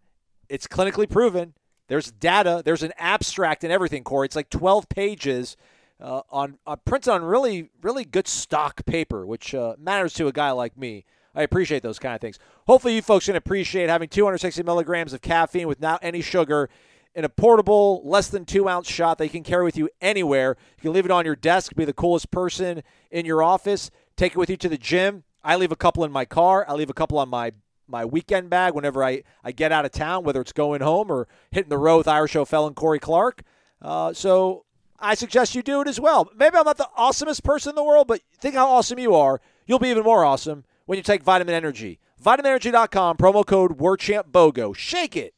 [0.50, 1.54] It's clinically proven.
[1.90, 2.64] There's data.
[2.66, 4.26] There's an abstract and everything, Corey.
[4.26, 5.56] It's like 12 pages
[6.02, 10.32] uh, on uh, printed on really, really good stock paper, which uh, matters to a
[10.32, 11.06] guy like me.
[11.36, 12.40] I appreciate those kind of things.
[12.66, 16.68] Hopefully, you folks can appreciate having 260 milligrams of caffeine without any sugar
[17.18, 20.56] in a portable, less than two ounce shot that you can carry with you anywhere.
[20.78, 24.34] You can leave it on your desk, be the coolest person in your office, take
[24.34, 25.24] it with you to the gym.
[25.44, 26.64] I leave a couple in my car.
[26.70, 27.54] I leave a couple on my
[27.88, 31.26] my weekend bag whenever I, I get out of town, whether it's going home or
[31.52, 33.44] hitting the road with Ira Schoffel and Corey Clark.
[33.82, 34.66] Uh, so
[35.00, 36.30] I suggest you do it as well.
[36.36, 39.40] Maybe I'm not the awesomest person in the world, but think how awesome you are.
[39.66, 42.00] You'll be even more awesome when you take Vitamin Energy.
[42.22, 44.76] VitaminEnergy.com, promo code WarChantBOGO.
[44.76, 45.34] Shake it.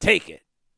[0.00, 0.42] Take it.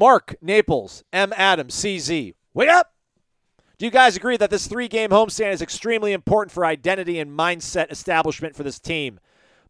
[0.00, 1.30] Mark Naples, M.
[1.36, 2.32] Adams, CZ.
[2.54, 2.94] Wake up!
[3.76, 7.38] Do you guys agree that this three game homestand is extremely important for identity and
[7.38, 9.20] mindset establishment for this team?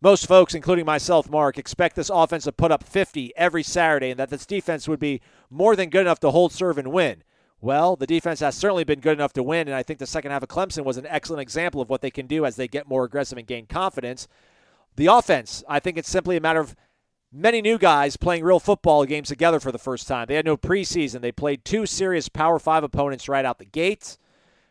[0.00, 4.20] Most folks, including myself, Mark, expect this offense to put up 50 every Saturday and
[4.20, 7.24] that this defense would be more than good enough to hold serve and win.
[7.60, 10.30] Well, the defense has certainly been good enough to win, and I think the second
[10.30, 12.88] half of Clemson was an excellent example of what they can do as they get
[12.88, 14.28] more aggressive and gain confidence.
[14.94, 16.76] The offense, I think it's simply a matter of
[17.32, 20.26] many new guys playing real football games together for the first time.
[20.26, 21.20] They had no preseason.
[21.20, 24.18] They played two serious Power Five opponents right out the gate,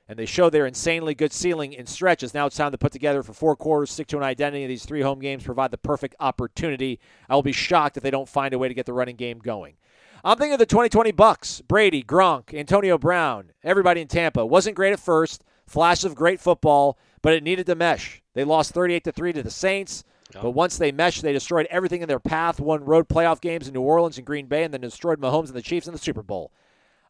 [0.07, 2.33] and they showed their insanely good ceiling in stretches.
[2.33, 4.67] Now it's time to put together for four quarters, stick to an identity.
[4.67, 6.99] These three home games provide the perfect opportunity.
[7.29, 9.39] I will be shocked if they don't find a way to get the running game
[9.39, 9.75] going.
[10.23, 14.45] I'm thinking of the 2020 Bucks, Brady, Gronk, Antonio Brown, everybody in Tampa.
[14.45, 18.21] Wasn't great at first, flash of great football, but it needed to mesh.
[18.33, 20.03] They lost 38 to 3 to the Saints.
[20.33, 23.73] But once they meshed, they destroyed everything in their path, won road playoff games in
[23.73, 26.21] New Orleans and Green Bay, and then destroyed Mahomes and the Chiefs in the Super
[26.21, 26.51] Bowl.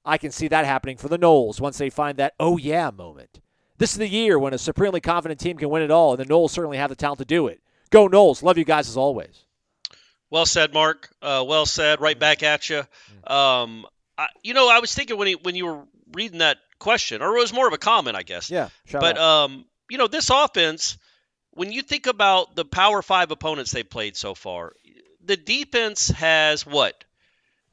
[0.05, 3.41] I can see that happening for the Noles once they find that oh yeah moment.
[3.77, 6.25] This is the year when a supremely confident team can win it all, and the
[6.25, 7.61] Noles certainly have the talent to do it.
[7.89, 8.41] Go Noles.
[8.41, 9.45] Love you guys as always.
[10.29, 11.09] Well said, Mark.
[11.21, 12.01] Uh, well said.
[12.01, 12.83] Right back at you.
[13.25, 13.85] Um,
[14.17, 15.81] I, you know, I was thinking when he, when you were
[16.13, 18.51] reading that question, or it was more of a comment, I guess.
[18.51, 18.69] Yeah,
[19.01, 20.97] But um, you know, this offense,
[21.59, 24.71] when you think about the Power Five opponents they've played so far,
[25.25, 27.03] the defense has what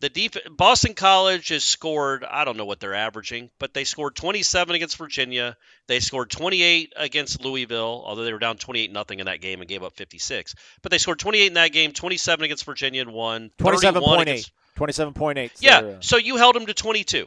[0.00, 4.16] The def- Boston College has scored, I don't know what they're averaging, but they scored
[4.16, 5.56] 27 against Virginia.
[5.86, 9.68] They scored 28 against Louisville, although they were down 28 nothing in that game and
[9.68, 10.54] gave up 56.
[10.82, 13.50] But they scored 28 in that game, 27 against Virginia and won.
[13.58, 14.22] 27.8.
[14.22, 15.52] against- 27.8.
[15.60, 17.26] Yeah, uh, so you held them to 22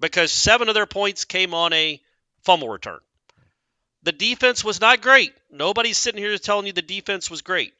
[0.00, 2.00] because seven of their points came on a
[2.42, 2.98] fumble return.
[4.02, 5.32] The defense was not great.
[5.50, 7.74] Nobody's sitting here telling you the defense was great.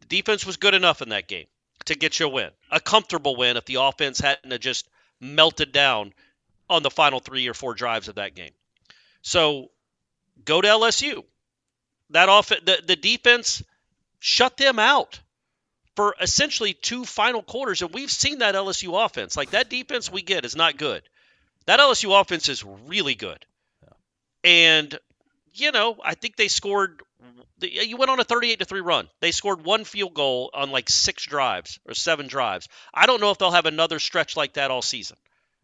[0.00, 1.46] The defense was good enough in that game
[1.86, 4.88] to get you a win, a comfortable win if the offense hadn't just
[5.20, 6.12] melted down
[6.68, 8.52] on the final three or four drives of that game.
[9.22, 9.70] So
[10.44, 11.24] go to LSU.
[12.10, 13.62] That off the, the defense
[14.18, 15.20] shut them out
[15.96, 19.36] for essentially two final quarters, and we've seen that LSU offense.
[19.36, 21.02] Like that defense we get is not good.
[21.66, 23.44] That LSU offense is really good,
[24.42, 24.98] and
[25.54, 27.02] you know I think they scored.
[27.60, 29.08] You went on a 38 to three run.
[29.20, 32.68] They scored one field goal on like six drives or seven drives.
[32.92, 35.16] I don't know if they'll have another stretch like that all season,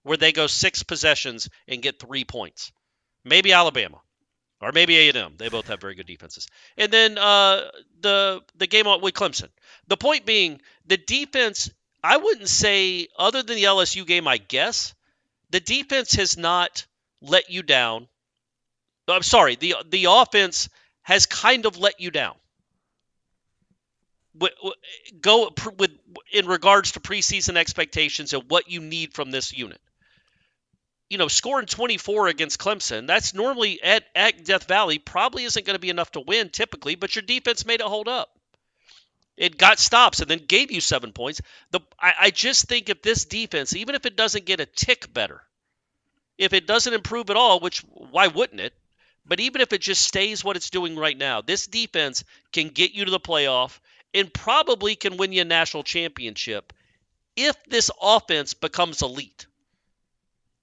[0.05, 2.70] where they go six possessions and get three points.
[3.24, 4.01] Maybe Alabama
[4.61, 5.35] or maybe A&M.
[5.37, 6.48] They both have very good defenses.
[6.77, 7.70] And then uh,
[8.01, 9.48] the the game with Clemson.
[9.87, 11.70] The point being, the defense.
[12.03, 14.29] I wouldn't say other than the LSU game.
[14.29, 14.94] I guess
[15.51, 16.87] the defense has not
[17.20, 18.07] let you down.
[19.14, 19.57] I'm sorry.
[19.57, 20.68] the The offense
[21.03, 22.35] has kind of let you down.
[25.21, 25.90] Go with
[26.33, 29.81] in regards to preseason expectations and what you need from this unit
[31.09, 35.75] you know, scoring 24 against Clemson, that's normally at, at Death Valley, probably isn't going
[35.75, 38.29] to be enough to win typically, but your defense made it hold up.
[39.37, 41.40] It got stops and then gave you seven points.
[41.71, 45.12] The I, I just think if this defense, even if it doesn't get a tick
[45.14, 45.42] better,
[46.37, 48.75] if it doesn't improve at all, which why wouldn't it?
[49.29, 52.93] But even if it just stays what it's doing right now, this defense can get
[52.93, 53.79] you to the playoff
[54.14, 56.73] and probably can win you a national championship
[57.37, 59.47] if this offense becomes elite.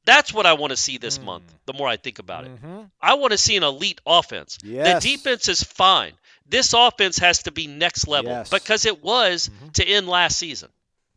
[0.06, 1.49] That's what I want to see this month.
[1.49, 1.58] Hmm.
[1.67, 2.82] The more I think about it, mm-hmm.
[3.01, 4.58] I want to see an elite offense.
[4.63, 5.04] Yes.
[5.04, 6.13] The defense is fine.
[6.47, 8.49] This offense has to be next level Yes.
[8.49, 9.69] because it was mm-hmm.
[9.69, 10.69] to end last season.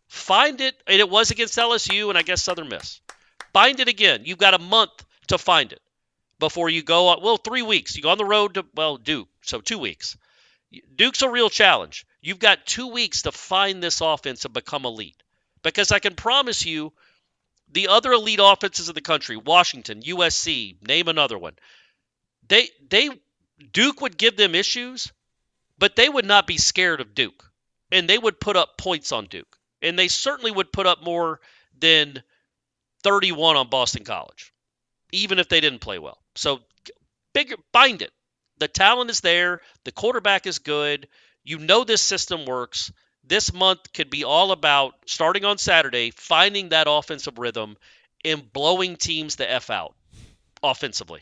[0.06, 3.00] Find it, and it was against LSU and I guess Southern Miss.
[3.52, 4.22] Find it again.
[4.24, 5.82] You've got a month to find it
[6.38, 7.22] before you go on.
[7.22, 7.96] Well, three weeks.
[7.96, 10.16] You go on the road to well Duke, so two weeks.
[10.94, 12.06] Duke's a real challenge.
[12.20, 15.22] You've got two weeks to find this offense and become elite.
[15.62, 16.92] Because I can promise you,
[17.72, 21.54] the other elite offenses in the country, Washington, USC, name another one.
[22.48, 23.10] They they
[23.72, 25.12] Duke would give them issues,
[25.78, 27.44] but they would not be scared of Duke.
[27.90, 29.58] And they would put up points on Duke.
[29.80, 31.40] And they certainly would put up more
[31.78, 32.22] than
[33.02, 34.52] 31 on Boston College,
[35.12, 36.18] even if they didn't play well.
[36.38, 36.60] So
[37.34, 38.12] bigger find it.
[38.58, 41.08] The talent is there, the quarterback is good.
[41.44, 42.92] You know this system works.
[43.24, 47.76] This month could be all about starting on Saturday, finding that offensive rhythm
[48.24, 49.94] and blowing teams the F out
[50.62, 51.20] offensively.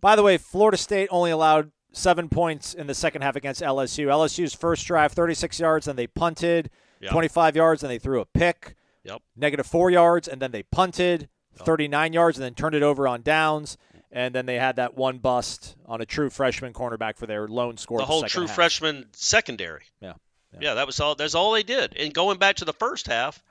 [0.00, 4.06] By the way, Florida State only allowed seven points in the second half against LSU.
[4.06, 7.10] LSU's first drive, 36 yards, and they punted, Yeah.
[7.10, 9.22] 25 yards, and they threw a pick, Yep.
[9.36, 13.22] negative four yards, and then they punted, 39 yards, and then turned it over on
[13.22, 13.76] downs.
[14.10, 17.76] And then they had that one bust on a true freshman cornerback for their lone
[17.76, 17.98] score.
[17.98, 18.54] the whole second true half.
[18.54, 19.82] freshman secondary.
[20.00, 20.14] Yeah.
[20.58, 20.74] yeah.
[20.74, 21.14] that was all.
[21.14, 21.94] That's all they did.
[21.96, 23.42] And going back to the first half,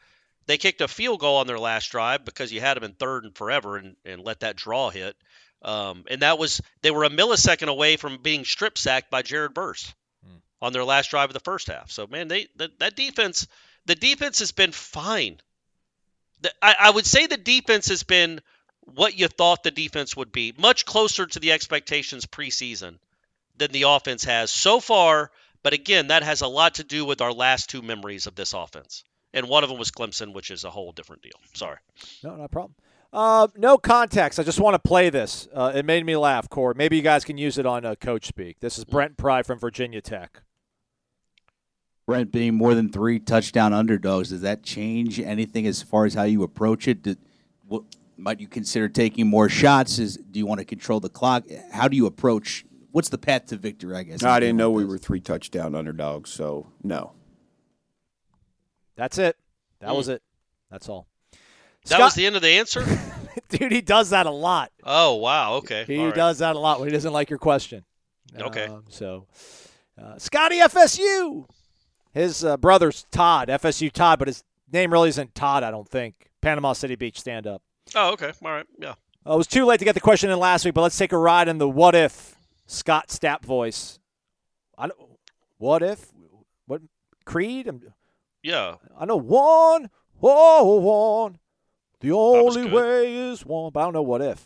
[0.48, 3.24] they kicked a field goal on their last drive because you had them in third
[3.26, 5.16] and forever, and, and let that draw hit.
[5.62, 9.54] Um, and that was they were a millisecond away from being strip sacked by Jared
[9.56, 9.94] Verse
[10.26, 10.38] Hmm.
[10.62, 11.92] on their last drive of the first half.
[11.92, 13.48] So man, they that, that defense,
[13.86, 15.40] the defense has been fine.
[16.42, 18.40] The, I, I would say the defense has been
[18.94, 22.98] what you thought the defense would be, much closer to the expectations preseason
[23.58, 25.32] than the offense has so far.
[25.64, 28.54] But again, that has a lot to do with our last two memories of this
[28.54, 29.04] offense.
[29.34, 31.34] And one of them was Clemson, which is a whole different deal.
[31.54, 31.78] Sorry.
[32.24, 32.76] No, no problem.
[33.12, 34.40] Uh, no context.
[34.40, 35.48] I just want to play this.
[35.54, 36.74] Uh, it made me laugh, Core.
[36.74, 38.60] Maybe you guys can use it on uh, Coach Speak.
[38.60, 40.42] This is Brent Pry from Virginia Tech.
[42.06, 46.24] Brent being more than three touchdown underdogs, does that change anything as far as how
[46.24, 47.04] you approach it?
[47.04, 47.18] Did,
[47.68, 47.84] what,
[48.18, 50.00] might you consider taking more shots?
[50.00, 51.44] Is do you want to control the clock?
[51.72, 52.66] How do you approach?
[52.92, 53.96] What's the path to victory?
[53.96, 54.24] I guess.
[54.24, 57.12] I didn't know we were three touchdown underdogs, so no.
[58.96, 59.38] That's it.
[59.80, 59.96] That Hmm.
[59.98, 60.22] was it.
[60.72, 61.08] That's all.
[61.86, 62.84] That was the end of the answer?
[63.50, 64.72] Dude, he does that a lot.
[64.84, 65.54] Oh, wow.
[65.56, 65.86] Okay.
[65.86, 66.16] He All right.
[66.16, 67.86] does that a lot when he doesn't like your question.
[68.38, 68.66] Okay.
[68.66, 69.26] Um, so,
[70.02, 71.46] uh, Scotty FSU.
[72.14, 76.30] His uh, brother's Todd, FSU Todd, but his name really isn't Todd, I don't think.
[76.42, 77.62] Panama City Beach stand up.
[77.96, 78.32] Oh, okay.
[78.44, 78.66] All right.
[78.80, 78.96] Yeah.
[79.26, 81.12] Uh, it was too late to get the question in last week, but let's take
[81.12, 84.00] a ride in the what if Scott Stapp voice.
[84.78, 85.00] I don't,
[85.58, 86.08] what if?
[86.66, 86.82] What
[87.26, 87.68] Creed?
[87.68, 87.82] I'm-
[88.44, 88.76] Yeah.
[88.98, 89.90] I know one,
[90.22, 91.40] Oh, one.
[92.00, 93.72] The only way is one.
[93.72, 94.44] But I don't know what if.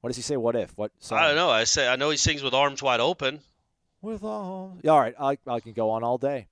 [0.00, 0.36] What does he say?
[0.36, 0.72] What if?
[0.78, 0.92] What?
[0.98, 1.18] Song?
[1.18, 1.50] I don't know.
[1.50, 3.40] I say I know he sings with arms wide open.
[4.02, 4.78] With all.
[4.82, 5.14] Yeah, all right.
[5.20, 6.46] I, I can go on all day.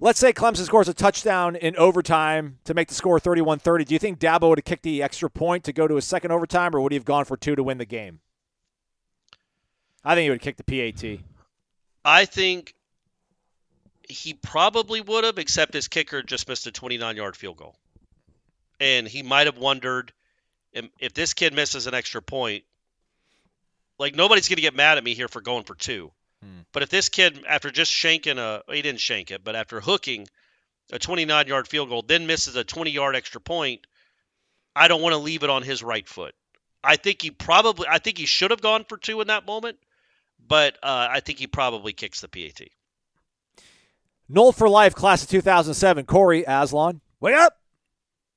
[0.00, 3.84] Let's say Clemson scores a touchdown in overtime to make the score 31 30.
[3.84, 6.30] Do you think Dabo would have kicked the extra point to go to a second
[6.30, 8.20] overtime, or would he have gone for two to win the game?
[10.04, 11.20] I think he would have kicked the PAT.
[12.04, 12.74] I think
[14.08, 17.76] he probably would have, except his kicker just missed a 29 yard field goal.
[18.80, 20.12] And he might have wondered
[20.72, 22.64] if, this kid misses an extra point,
[23.98, 26.12] like nobody's going to get mad at me here for going for two.
[26.72, 30.28] But if this kid, after just shanking a, he didn't shank it, but after hooking
[30.92, 33.86] a 29 yard field goal, then misses a 20 yard extra point,
[34.76, 36.34] I don't want to leave it on his right foot.
[36.84, 39.78] I think he probably, I think he should have gone for two in that moment,
[40.46, 42.68] but uh, I think he probably kicks the PAT.
[44.28, 46.04] Nole for life, class of 2007.
[46.04, 47.57] Corey Aslan, wake up.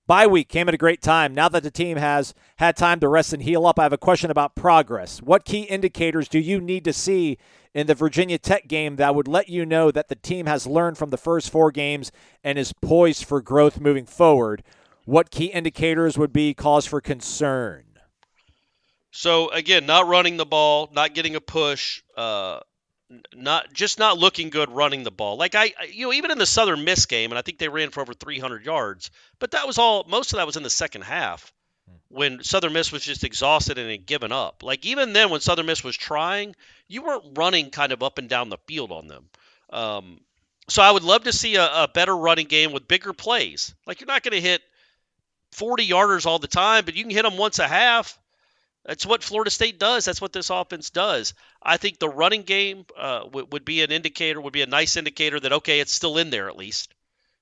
[0.07, 1.33] Bye week came at a great time.
[1.33, 3.97] Now that the team has had time to rest and heal up, I have a
[3.97, 5.21] question about progress.
[5.21, 7.37] What key indicators do you need to see
[7.73, 10.97] in the Virginia Tech game that would let you know that the team has learned
[10.97, 12.11] from the first four games
[12.43, 14.63] and is poised for growth moving forward?
[15.05, 17.83] What key indicators would be cause for concern?
[19.11, 22.61] So again, not running the ball, not getting a push, uh,
[23.33, 25.37] not just not looking good running the ball.
[25.37, 27.89] Like I, you know, even in the Southern Miss game, and I think they ran
[27.89, 30.05] for over 300 yards, but that was all.
[30.07, 31.51] Most of that was in the second half
[32.09, 34.63] when Southern Miss was just exhausted and had given up.
[34.63, 36.55] Like even then, when Southern Miss was trying,
[36.87, 39.29] you weren't running kind of up and down the field on them.
[39.69, 40.21] Um,
[40.67, 43.73] so I would love to see a, a better running game with bigger plays.
[43.85, 44.61] Like you're not going to hit
[45.53, 48.17] 40 yarders all the time, but you can hit them once a half.
[48.85, 50.05] That's what Florida State does.
[50.05, 51.33] That's what this offense does.
[51.61, 54.97] I think the running game uh, w- would be an indicator, would be a nice
[54.97, 56.93] indicator that okay, it's still in there at least.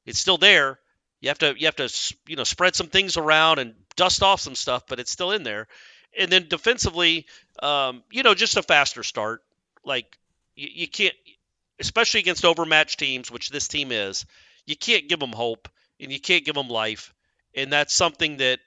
[0.05, 0.79] It's still there.
[1.21, 1.89] You have to you have to
[2.27, 5.43] you know spread some things around and dust off some stuff, but it's still in
[5.43, 5.67] there.
[6.17, 7.25] And then defensively,
[7.61, 9.41] um, you know, just a faster start.
[9.85, 10.17] Like
[10.55, 11.15] you, you can't,
[11.79, 14.25] especially against overmatched teams, which this team is.
[14.65, 17.13] You can't give them hope and you can't give them life,
[17.55, 18.59] and that's something that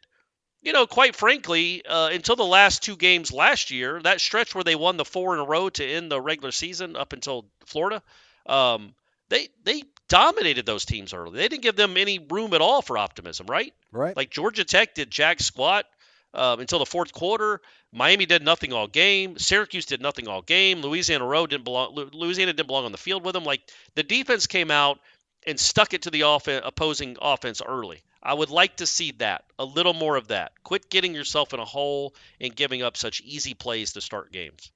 [0.63, 4.65] you know, quite frankly, uh, until the last two games last year, that stretch where
[4.65, 8.03] they won the four in a row to end the regular season up until Florida,
[8.47, 8.95] um,
[9.29, 11.39] they they dominated those teams early.
[11.39, 13.73] They didn't give them any room at all for optimism, right?
[13.91, 14.17] Right.
[14.17, 15.87] Like Georgia Tech did jack squat
[16.35, 17.61] um, until the fourth quarter.
[17.93, 19.39] Miami did nothing all game.
[19.39, 20.81] Syracuse did nothing all game.
[20.81, 21.95] Louisiana Road didn't belong.
[22.13, 23.45] Louisiana didn't belong on the field with them.
[23.45, 23.63] Like
[23.95, 24.99] the defense came out
[25.47, 28.03] and stuck it to the off- opposing offense early.
[28.23, 30.53] I would like to see that a little more of that.
[30.63, 34.71] Quit getting yourself in a hole and giving up such easy plays to start games.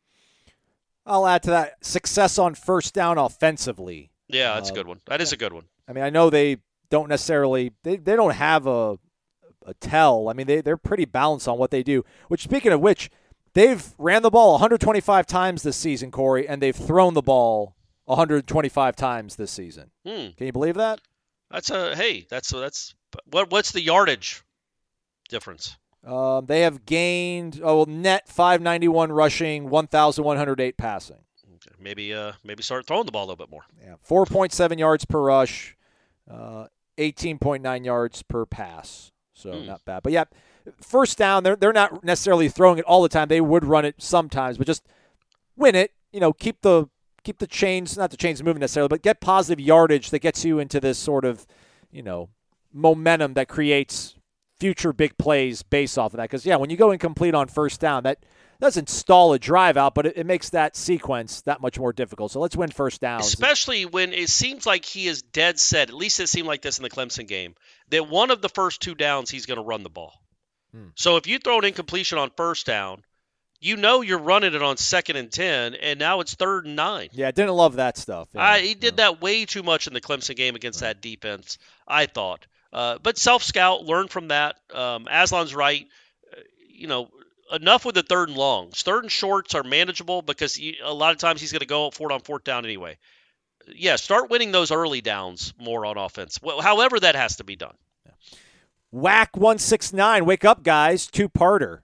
[1.04, 4.11] I'll add to that success on first down offensively.
[4.28, 5.00] Yeah, that's a Uh, good one.
[5.06, 5.64] That is a good one.
[5.88, 6.56] I mean, I know they
[6.90, 8.98] don't necessarily they, they don't have a
[9.64, 10.28] a tell.
[10.28, 12.04] I mean, they they're pretty balanced on what they do.
[12.28, 13.11] Which speaking of which,
[13.54, 18.96] they've ran the ball 125 times this season, Corey, and they've thrown the ball 125
[18.96, 19.90] times this season.
[20.04, 20.28] Hmm.
[20.37, 21.00] Can you believe that?
[21.50, 22.26] That's a hey.
[22.28, 22.94] That's that's
[23.30, 24.42] what what's the yardage
[25.28, 25.76] difference?
[26.04, 31.16] Um, they have gained oh well, net 591 rushing, 1,108 passing.
[31.80, 33.64] Maybe uh maybe start throwing the ball a little bit more.
[33.82, 35.76] Yeah, 4.7 yards per rush,
[36.30, 36.66] uh,
[36.98, 39.12] 18.9 yards per pass.
[39.35, 39.66] So Hmm.
[39.66, 40.02] not bad.
[40.02, 40.24] But yeah,
[40.80, 43.28] first down, they're they're not necessarily throwing it all the time.
[43.28, 44.87] They would run it sometimes, but just
[45.56, 45.92] win it.
[46.12, 46.88] You know, keep the
[47.26, 50.60] keep the chains, not the chains moving necessarily, but get positive yardage that gets you
[50.60, 51.44] into this sort of,
[51.90, 52.28] you know,
[52.72, 54.14] momentum that creates
[54.60, 56.24] future big plays based off of that.
[56.24, 58.24] Because yeah, when you go incomplete on first down, that
[58.60, 62.30] doesn't stall a drive out, but it, it makes that sequence that much more difficult.
[62.30, 63.20] So let's win first down.
[63.20, 65.88] Especially when it seems like he is dead set.
[65.88, 67.56] At least it seemed like this in the Clemson game.
[67.90, 70.12] That one of the first two downs he's going to run the ball.
[70.72, 70.88] Hmm.
[70.94, 73.02] So if you throw an incompletion on first down,
[73.60, 77.08] you know you're running it on second and ten, and now it's third and nine.
[77.12, 78.28] Yeah, didn't love that stuff.
[78.34, 78.42] Yeah.
[78.42, 81.58] I, he did that way too much in the Clemson game against that defense.
[81.86, 84.57] I thought, uh, but self scout, learn from that.
[84.74, 85.86] Um, Aslan's right.
[86.32, 87.09] Uh, you know,
[87.52, 88.82] enough with the third and longs.
[88.82, 91.90] Third and shorts are manageable because he, a lot of times he's going to go
[91.90, 92.98] for it on fourth down anyway.
[93.74, 96.40] Yeah, start winning those early downs more on offense.
[96.40, 97.74] Well, however, that has to be done.
[98.04, 98.12] Yeah.
[98.92, 100.24] Whack 169.
[100.24, 101.07] Wake up, guys.
[101.09, 101.80] Two parter.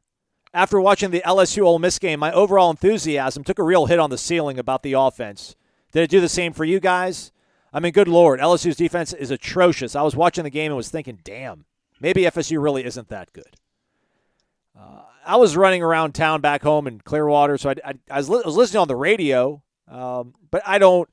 [0.54, 4.10] After watching the LSU Ole Miss game, my overall enthusiasm took a real hit on
[4.10, 5.56] the ceiling about the offense.
[5.92, 7.32] Did it do the same for you guys?
[7.72, 9.96] I mean, good Lord, LSU's defense is atrocious.
[9.96, 11.64] I was watching the game and was thinking, damn,
[12.00, 13.56] maybe FSU really isn't that good.
[14.78, 18.28] Uh, I was running around town back home in Clearwater, so I, I, I, was,
[18.28, 21.08] li- I was listening on the radio, um, but I don't.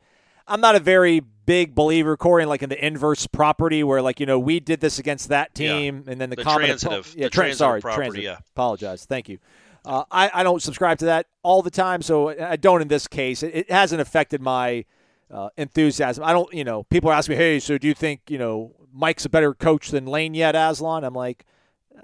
[0.48, 4.20] I'm not a very big believer, Corey, in like in the inverse property, where like
[4.20, 5.74] you know we did this against that Yeah.
[5.74, 8.24] team, and then the, The common transitive- yeah, the tran- transitive sorry, property, transitive.
[8.24, 8.38] yeah.
[8.56, 9.06] Apologize.
[9.06, 9.39] Thank you.
[9.84, 13.08] Uh, I I don't subscribe to that all the time, so I don't in this
[13.08, 13.41] case.
[13.41, 14.86] It, it hasn't affected my
[15.32, 16.24] uh, enthusiasm.
[16.24, 19.26] I don't, you know, people ask me, hey, so do you think you know Mike's
[19.26, 21.04] a better coach than Lane yet, Aslan?
[21.04, 21.45] I'm like.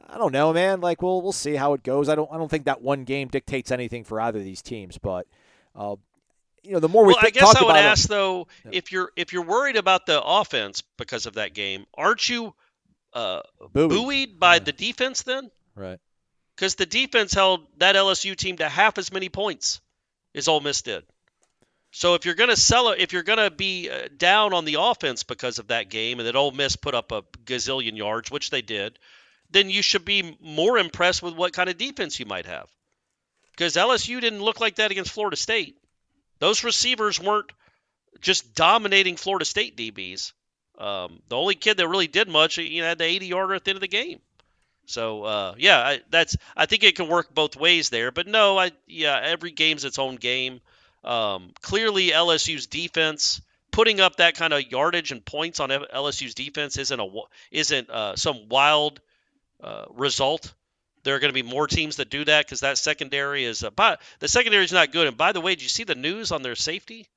[0.08, 0.82] I don't know, man.
[0.82, 2.10] Like, we'll we'll see how it goes.
[2.10, 4.98] I don't I don't think that one game dictates anything for either of these teams.
[5.00, 5.26] But,
[5.76, 5.96] uh,
[6.66, 9.12] you know, the more we well, I guess I would it- ask though, if you're
[9.16, 12.54] if you're worried about the offense because of that game, aren't you
[13.14, 13.42] uh,
[13.74, 13.90] Buoyed.
[13.90, 15.50] buoyed by the defense then?
[15.76, 16.00] right?
[16.56, 19.82] Because the defense held that LSU team to half as many points
[20.34, 21.04] as Ole Miss did.
[21.92, 24.66] So if you're going to sell it, if you're going to be uh, down on
[24.66, 28.30] the offense because of that game, and that Ole Miss put up a gazillion yards,
[28.30, 29.00] which they did,
[29.50, 32.68] then you should be more impressed with what kind of defense you might have.
[33.52, 35.78] Because LSU didn't look like that against Florida State.
[36.40, 37.52] Those receivers weren't
[38.22, 40.34] just dominating Florida State DBs.
[40.78, 43.64] Um, the only kid that really did much, you know, had the 80 yarder at
[43.64, 44.20] the end of the game.
[44.88, 48.12] So uh, yeah, I, that's I think it can work both ways there.
[48.12, 50.62] But no, I yeah, every game's its own game.
[51.04, 56.78] Um, clearly, LSU's defense putting up that kind of yardage and points on LSU's defense
[56.78, 57.08] isn't a
[57.52, 59.02] isn't uh, some wild
[59.64, 60.54] uh, result.
[61.06, 63.64] There are going to be more teams that do that because that secondary is.
[63.64, 65.08] Uh, but the secondary is not good.
[65.08, 67.08] And by the way, did you see the news on their safety?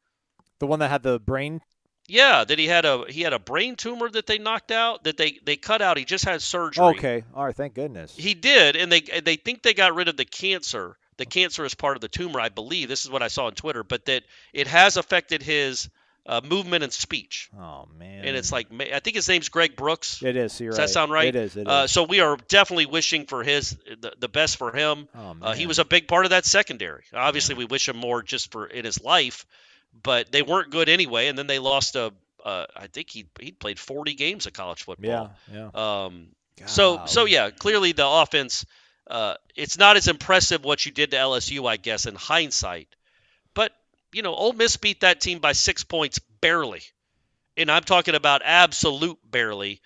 [0.60, 1.62] The one that had the brain.
[2.06, 5.16] Yeah, that he had a he had a brain tumor that they knocked out that
[5.16, 5.98] they they cut out.
[5.98, 6.84] He just had surgery.
[6.84, 7.56] Okay, all right.
[7.56, 8.14] Thank goodness.
[8.16, 10.96] He did, and they they think they got rid of the cancer.
[11.16, 12.88] The cancer is part of the tumor, I believe.
[12.88, 14.22] This is what I saw on Twitter, but that
[14.52, 15.88] it has affected his
[16.26, 17.50] uh, movement and speech.
[17.58, 18.24] Oh man.
[18.24, 20.22] And it's like I think his name's Greg Brooks.
[20.22, 20.58] It is.
[20.58, 20.76] Does right.
[20.76, 21.28] that sound right?
[21.28, 21.56] It is.
[21.56, 21.66] It is.
[21.66, 25.08] Uh, so we are definitely wishing for his the, the best for him.
[25.14, 25.36] oh, man.
[25.42, 27.04] Uh, he was a big part of that secondary.
[27.14, 29.46] Obviously, we wish him more just for in his life,
[30.02, 31.28] but they weren't good anyway.
[31.28, 32.12] And then they lost a.
[32.44, 35.32] Uh, I think he he played 40 games of college football.
[35.50, 35.70] Yeah.
[35.74, 36.04] Yeah.
[36.04, 36.28] Um,
[36.66, 38.66] so so yeah, clearly the offense.
[39.06, 42.88] Uh, it's not as impressive what you did to LSU, I guess, in hindsight.
[44.18, 46.82] You know, Ole Miss beat that team by six points barely,
[47.56, 49.80] and I'm talking about absolute barely.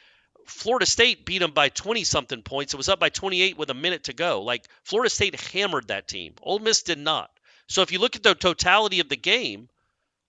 [0.46, 2.72] Florida State beat them by 20 something points.
[2.72, 4.40] It was up by 28 with a minute to go.
[4.40, 6.32] Like Florida State hammered that team.
[6.42, 7.30] Ole Miss did not.
[7.66, 9.68] So if you look at the totality of the game,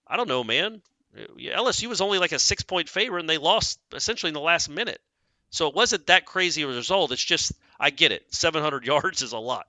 [0.06, 0.82] I don't know, man.
[1.16, 4.68] LSU was only like a six point favorite, and they lost essentially in the last
[4.68, 5.00] minute.
[5.48, 7.10] So it wasn't that crazy a result.
[7.10, 8.26] It's just I get it.
[8.34, 9.66] 700 yards is a lot.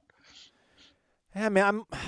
[1.33, 1.65] Yeah, man.
[1.65, 1.99] I'm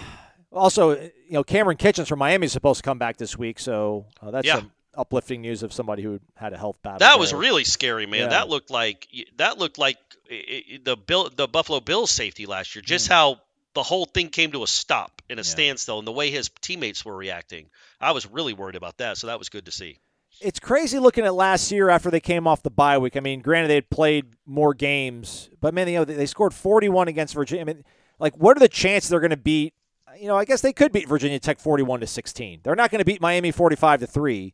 [0.52, 4.06] also, you know, Kamren Kinchens from Miami is supposed to come back this week, so
[4.22, 4.56] uh, that's Yeah.
[4.56, 7.00] some uplifting news of somebody who had a health battle.
[7.00, 8.22] That was really scary, man.
[8.22, 8.28] Yeah.
[8.30, 9.98] That looked like that looked like
[10.30, 12.82] the Bill, the Buffalo Bills safety last year.
[12.82, 13.40] Just how
[13.74, 15.44] the whole thing came to a stop in a Yeah.
[15.44, 17.70] standstill, and the way his teammates were reacting.
[18.02, 19.18] I was really worried about that.
[19.18, 20.00] So that was good to see.
[20.40, 23.18] It's crazy looking at last year after they came off the bye week.
[23.18, 26.54] I mean, granted they had played more games, but man, you know, they they scored
[26.54, 27.62] 41 against Virginia.
[27.62, 27.84] I mean,
[28.20, 29.74] like, what are the chances they're going to beat?
[30.20, 32.62] You know, I guess they could beat Virginia Tech 41 to 16.
[32.64, 34.54] They're not going to beat Miami 45 to three.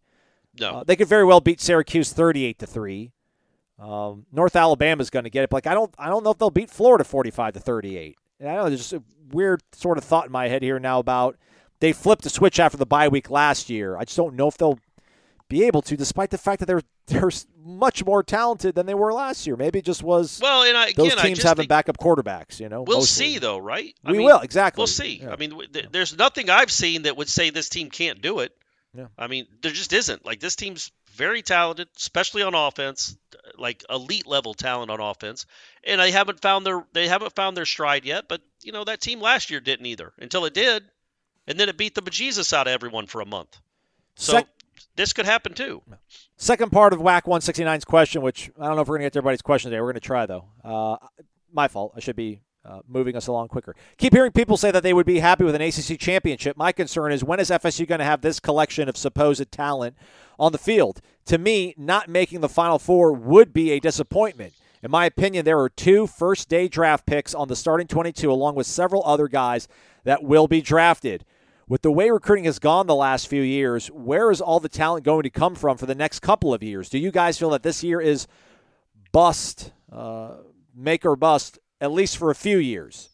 [0.60, 3.12] No, Uh, they could very well beat Syracuse 38 to three.
[3.80, 5.50] Um, North Alabama's going to get it.
[5.50, 8.16] But like, I don't, I don't know if they'll beat Florida 45 to 38.
[8.40, 11.00] And I know there's just a weird sort of thought in my head here now
[11.00, 11.38] about
[11.80, 13.98] they flipped the switch after the bye week last year.
[13.98, 14.80] I just don't know if they'll
[15.50, 19.14] be able to, despite the fact that they're they're much more talented than they were
[19.14, 19.56] last year.
[19.56, 22.60] Maybe it just was well, and I, again, those teams having backup quarterbacks.
[22.60, 23.26] You know, we'll mostly.
[23.34, 23.94] see though, right?
[24.06, 24.80] I We mean, will exactly.
[24.82, 25.20] We'll see.
[25.22, 25.32] Yeah.
[25.32, 28.52] I mean, th- there's nothing I've seen that would say this team can't do it.
[28.96, 29.08] Yeah.
[29.18, 30.26] I mean, there just isn't.
[30.26, 33.16] Like this team's very talented, especially on offense,
[33.58, 35.46] like elite level talent on offense.
[35.84, 38.28] And they haven't found their they haven't found their stride yet.
[38.28, 40.84] But you know that team last year didn't either until it did,
[41.48, 43.58] and then it beat the bejesus out of everyone for a month.
[44.16, 44.48] So Sec-
[44.96, 45.82] this could happen too.
[46.38, 49.14] Second part of WAC 169's question, which I don't know if we're going to get
[49.14, 49.80] to everybody's question today.
[49.80, 50.46] We're going to try, though.
[50.64, 50.98] Uh,
[51.52, 51.94] my fault.
[51.96, 53.76] I should be uh, moving us along quicker.
[53.98, 56.58] Keep hearing people say that they would be happy with an ACC championship.
[56.58, 59.96] My concern is when is FSU going to have this collection of supposed talent
[60.40, 61.02] on the field?
[61.26, 64.54] To me, not making the Final Four would be a disappointment.
[64.82, 68.56] In my opinion, there are two first day draft picks on the starting 22, along
[68.56, 69.68] with several other guys
[70.04, 71.24] that will be drafted.
[71.68, 75.06] With the way recruiting has gone the last few years, where is all the talent
[75.06, 76.90] going to come from for the next couple of years?
[76.90, 78.28] Do you guys feel that this year is
[79.14, 80.36] bust, uh,
[80.76, 83.10] make or bust, at least for a few years?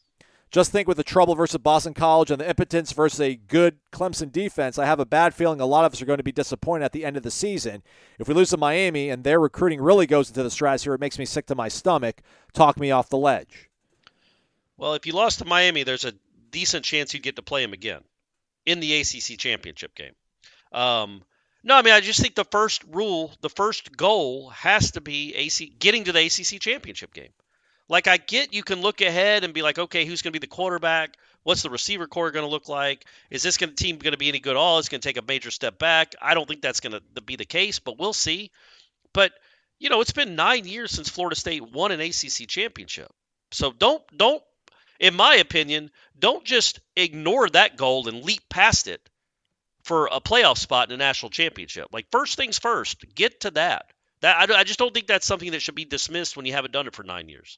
[0.50, 4.32] Just think with the trouble versus Boston College and the impotence versus a good Clemson
[4.32, 6.86] defense, I have a bad feeling a lot of us are going to be disappointed
[6.86, 7.84] at the end of the season.
[8.18, 11.20] If we lose to Miami and their recruiting really goes into the stratosphere, it makes
[11.20, 12.24] me sick to my stomach.
[12.52, 13.70] Talk me off the ledge.
[14.76, 16.14] Well, if you lost to Miami, there's a
[16.50, 18.02] decent chance you'd get to play him again
[18.66, 20.14] in the ACC championship game.
[20.72, 21.24] Um,
[21.64, 25.36] No, I mean I just think the first rule, the first goal has to be
[25.36, 27.32] AC getting to the ACC championship game.
[27.90, 30.46] Like I get you can look ahead and be like, okay, who's going to be
[30.46, 31.18] the quarterback?
[31.44, 33.06] What's the receiver corps going to look like?
[33.32, 34.78] Is this gonna, team going to be any good at all?
[34.78, 36.14] It's going to take a major step back.
[36.22, 38.52] I don't think that's going to be the case, but we'll see.
[39.14, 39.32] But
[39.80, 43.12] you know, it's been nine years since Florida State won an ACC championship.
[43.52, 44.44] So don't don't,
[45.00, 49.10] in my opinion, don't just ignore that goal and leap past it
[49.84, 51.88] for a playoff spot in a national championship.
[51.92, 53.86] Like first things first, get to that.
[54.22, 56.74] That I, I just don't think that's something that should be dismissed when you haven't
[56.74, 57.58] done it for nine years.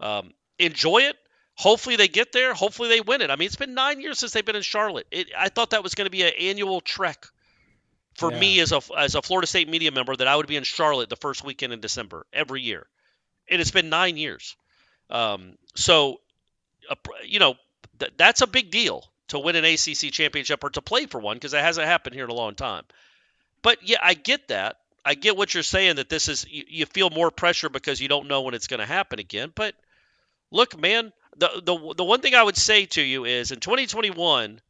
[0.00, 1.16] Um, enjoy it.
[1.54, 2.54] Hopefully they get there.
[2.54, 3.30] Hopefully they win it.
[3.30, 5.06] I mean, it's been nine years since they've been in Charlotte.
[5.10, 7.26] It, I thought that was going to be an annual trek
[8.14, 8.38] for Yeah.
[8.38, 11.10] me as a as a Florida State media member that I would be in Charlotte
[11.10, 12.86] the first weekend in December every year.
[13.50, 14.56] And it's been nine years.
[15.10, 16.20] Um, so,
[17.24, 17.54] you know,
[17.98, 21.36] th- that's a big deal to win an ACC championship or to play for one
[21.36, 22.84] because it hasn't happened here in a long time.
[23.62, 24.78] But yeah, I get that.
[25.04, 28.08] I get what you're saying that this is you, you feel more pressure because you
[28.08, 29.52] don't know when it's going to happen again.
[29.54, 29.74] But
[30.50, 34.60] look, man, the the the one thing I would say to you is in 2021,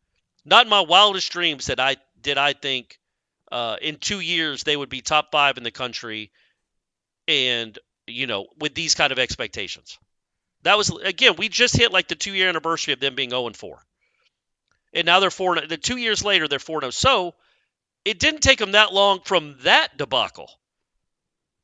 [0.45, 2.99] not in my wildest dreams that I did I think
[3.51, 6.31] uh, in two years they would be top five in the country,
[7.27, 9.99] and you know with these kind of expectations.
[10.62, 13.46] That was again we just hit like the two year anniversary of them being 0
[13.46, 13.82] and 4,
[14.92, 15.61] and now they're four.
[15.61, 16.90] The two years later they're 4 0.
[16.90, 17.34] So
[18.04, 20.50] it didn't take them that long from that debacle.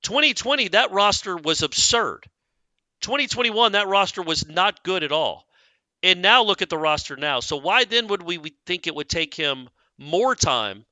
[0.03, 2.25] 2020 that roster was absurd.
[3.01, 5.47] 2021 that roster was not good at all.
[6.03, 7.41] And now look at the roster now.
[7.41, 10.85] So why then would we think it would take him more time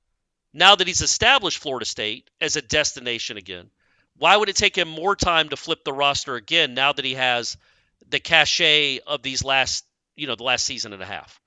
[0.54, 3.70] now that he's established Florida State as a destination again?
[4.16, 7.14] Why would it take him more time to flip the roster again now that he
[7.14, 7.56] has
[8.12, 9.84] the cachet of these last,
[10.16, 11.40] you know, the last season and a half?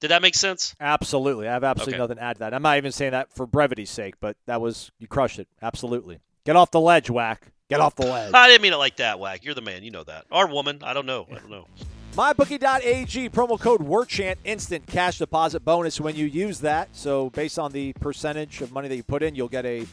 [0.00, 0.74] Did that make sense?
[0.80, 1.48] Absolutely.
[1.48, 2.02] I have absolutely Okay.
[2.02, 2.52] nothing to add to that.
[2.54, 5.48] I'm not even saying that for brevity's sake, but that was you crushed it.
[5.62, 6.18] Absolutely.
[6.44, 7.52] Get off the ledge, whack.
[7.70, 8.32] Get off the ledge.
[8.34, 9.44] I didn't mean it like that, Whack.
[9.44, 9.82] You're the man.
[9.82, 10.26] You know that.
[10.30, 10.80] Or woman.
[10.84, 11.26] I don't know.
[11.30, 11.66] I don't know.
[12.14, 16.88] MyBookie.ag promo code WARCHANT instant cash deposit bonus when you use that.
[16.92, 19.84] So based on the percentage of money that you put in, you'll get a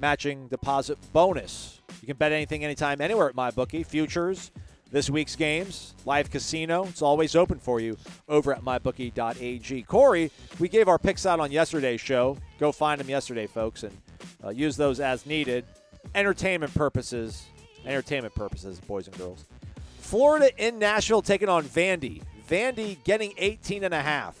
[0.00, 1.80] matching deposit bonus.
[2.02, 3.86] You can bet anything, anytime, anywhere at MyBookie.
[3.86, 4.50] Futures,
[4.90, 6.84] this week's games, live casino.
[6.84, 7.96] It's always open for you
[8.28, 9.82] over at MyBookie.ag.
[9.84, 12.36] Corey, we gave our picks out on yesterday's show.
[12.58, 13.96] Go find them yesterday, folks, and
[14.44, 15.64] uh, use those as needed.
[16.14, 17.46] Entertainment purposes.
[17.86, 19.44] Entertainment purposes, boys and girls.
[19.98, 22.22] Florida in Nashville taking on Vandy.
[22.48, 24.36] Vandy getting 18 and a half.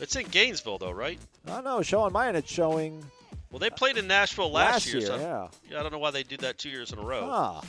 [0.00, 1.18] It's in Gainesville, though, right?
[1.46, 1.80] I don't know.
[1.80, 3.04] Showing mine, it's showing
[3.50, 4.98] Well, they played in Nashville last, last year.
[4.98, 5.06] year.
[5.06, 5.78] so yeah.
[5.78, 7.28] I don't know why they did that two years in a row.
[7.30, 7.62] Ah.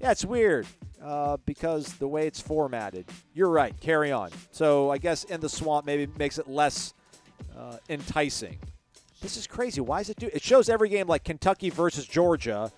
[0.00, 0.66] Yeah, it's weird
[1.04, 3.06] uh, because the way it's formatted.
[3.34, 3.78] You're right.
[3.80, 4.30] Carry on.
[4.50, 6.94] So I guess in the swamp maybe makes it less
[7.56, 8.58] uh, enticing.
[9.20, 9.80] This is crazy.
[9.80, 10.28] Why is it do?
[10.32, 12.72] It shows every game like Kentucky versus Georgia,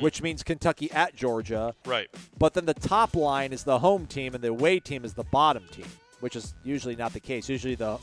[0.00, 1.74] which means Kentucky at Georgia.
[1.86, 2.08] Right.
[2.38, 5.24] But then the top line is the home team and the away team is the
[5.24, 5.86] bottom team,
[6.20, 7.48] which is usually not the case.
[7.48, 7.98] Usually the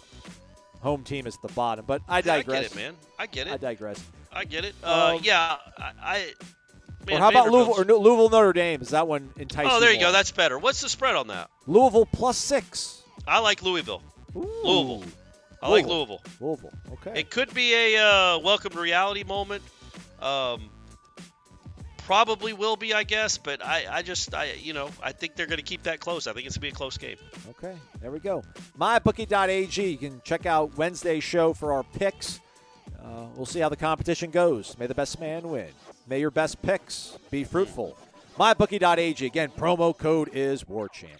[0.82, 1.86] home team is the bottom.
[1.86, 2.62] But I Yeah, I digress.
[2.64, 2.94] get it, man.
[3.20, 3.54] I get it.
[3.54, 4.04] I digress.
[4.32, 4.74] I get it.
[4.84, 5.92] Uh, Um, yeah, I.
[6.02, 6.34] I
[7.08, 8.82] man, or how about Louisville or Louisville Notre Dame?
[8.82, 9.72] Is that one enticing?
[9.72, 10.10] Oh, there you more?
[10.10, 10.12] go.
[10.14, 10.58] That's better.
[10.58, 11.50] What's the spread on that?
[11.68, 13.02] Louisville plus six.
[13.28, 14.02] I like Louisville.
[14.36, 14.42] Ooh.
[14.64, 15.04] Louisville.
[15.62, 16.22] I like Louisville.
[16.40, 16.72] Louisville.
[16.86, 16.98] Louisville.
[17.08, 17.22] Okay.
[17.22, 19.64] It could be a uh, welcome to reality moment.
[20.22, 20.70] Um,
[22.00, 23.38] probably will be, I guess.
[23.38, 26.28] But I, I just, I, you know, I think they're going to keep that close.
[26.28, 27.18] I think it's going to be a close game.
[27.52, 28.44] Okay, there we go.
[28.78, 29.90] MyBookie.ag.
[29.90, 32.40] You can check out Wednesday's show for our picks.
[33.02, 34.78] Uh, we'll see how the competition goes.
[34.78, 35.70] May the best man win.
[36.08, 37.98] May your best picks be fruitful.
[38.38, 39.26] MyBookie.ag.
[39.26, 41.20] Again, promo code is WarChant.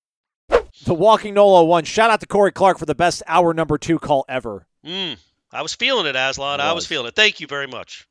[0.85, 1.83] The Walking Nolo one.
[1.83, 4.65] Shout out to Corey Clark for the best hour number two call ever.
[4.85, 5.17] Mm,
[5.51, 6.59] I was feeling it, Aslan.
[6.59, 6.87] I was was.
[6.87, 7.15] feeling it.
[7.15, 8.07] Thank you very much.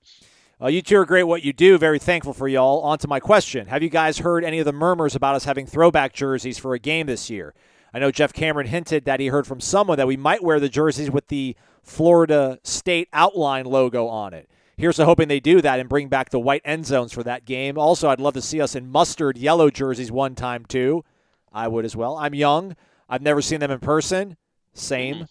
[0.62, 1.78] Uh, you two are great what you do.
[1.78, 2.80] Very thankful for y'all.
[2.82, 3.66] On to my question.
[3.66, 6.78] Have you guys heard any of the murmurs about us having throwback jerseys for a
[6.78, 7.54] game this year?
[7.92, 10.68] I know Jeff Cameron hinted that he heard from someone that we might wear the
[10.68, 14.48] jerseys with the Florida State outline logo on it.
[14.76, 17.44] Here's to hoping they do that and bring back the white end zones for that
[17.44, 17.76] game.
[17.76, 21.04] Also, I'd love to see us in mustard yellow jerseys one time too.
[21.52, 22.16] I would as well.
[22.16, 22.76] I'm young.
[23.08, 24.36] I've never seen them in person.
[24.72, 25.26] Same.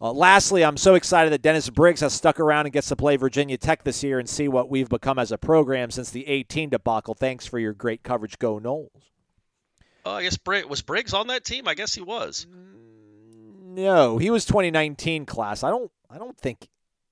[0.00, 3.16] Uh, lastly, I'm so excited that Dennis Briggs has stuck around and gets to play
[3.16, 6.70] Virginia Tech this year and see what we've become as a program since the 18
[6.70, 7.14] debacle.
[7.14, 8.38] Thanks for your great coverage.
[8.38, 8.90] Go Noles.
[10.06, 11.66] Oh, I guess Brig- was Briggs on that team.
[11.66, 12.46] I guess he was.
[13.60, 15.62] No, he was 2019 class.
[15.62, 15.90] I don't.
[16.08, 16.68] I don't think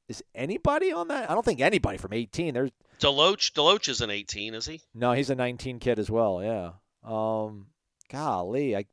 [0.08, 1.30] is anybody on that.
[1.30, 2.54] I don't think anybody from 18.
[2.54, 3.52] There's Deloach.
[3.52, 4.80] Deloach is an 18, is he?
[4.94, 5.12] no.
[5.12, 6.42] He's a 19 kid as well.
[6.42, 6.70] Yeah.
[7.04, 7.66] Um.
[8.10, 8.84] Golly, I.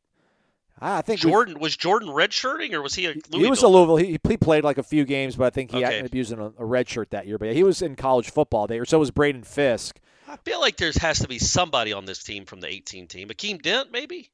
[0.81, 3.39] I think we- Jordan was Jordan redshirting or was he a Louisville?
[3.39, 3.95] He was a Louisville.
[3.97, 5.85] He, he played like a few games, but I think he Okay.
[5.97, 7.37] ended up using a, a red shirt that year.
[7.37, 8.83] But he was in college football there.
[8.83, 9.99] So was Braden Fiske.
[10.27, 13.29] I feel like there has to be somebody on this team from the 18 team.
[13.29, 14.31] Akeem Dent, maybe.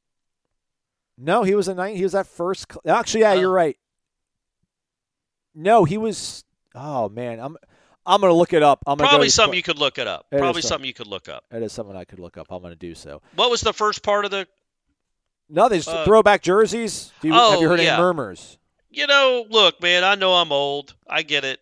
[1.18, 1.96] No, he was a nine.
[1.98, 2.66] He was that first.
[2.88, 3.42] Actually, yeah, Uh.
[3.42, 3.78] you're right.
[5.56, 6.44] No, he was.
[6.74, 7.58] Oh man, I'm.
[8.06, 8.82] I'm gonna look it up.
[8.88, 10.26] I'm Probably go something Qu- you could look it up.
[10.32, 10.88] It Probably something.
[10.88, 11.44] you could look up.
[11.52, 12.48] That is something I could look up.
[12.50, 13.22] I'm gonna do so.
[13.36, 14.48] What was the first part of the?
[15.50, 17.12] No, they just Uh, throwback jerseys.
[17.22, 17.94] Do you, have oh, you heard yeah.
[17.94, 18.58] any murmurs?
[18.92, 20.04] You know, look, man.
[20.04, 20.94] I know I'm old.
[21.08, 21.60] I get it.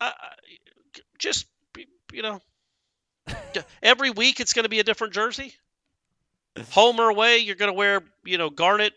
[0.00, 0.34] I, I-
[1.18, 1.46] just
[2.12, 2.40] you know,
[3.82, 5.54] every week it's going to be a different jersey.
[6.70, 8.92] Home or away, you're going to wear you know garnet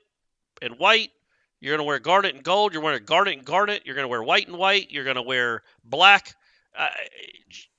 [0.61, 1.11] and white.
[1.59, 2.73] You're going to wear garnet and gold.
[2.73, 3.83] You're wearing garnet and garnet.
[3.85, 4.91] You're going to wear white and white.
[4.91, 6.35] You're going to wear black.
[6.77, 6.89] I,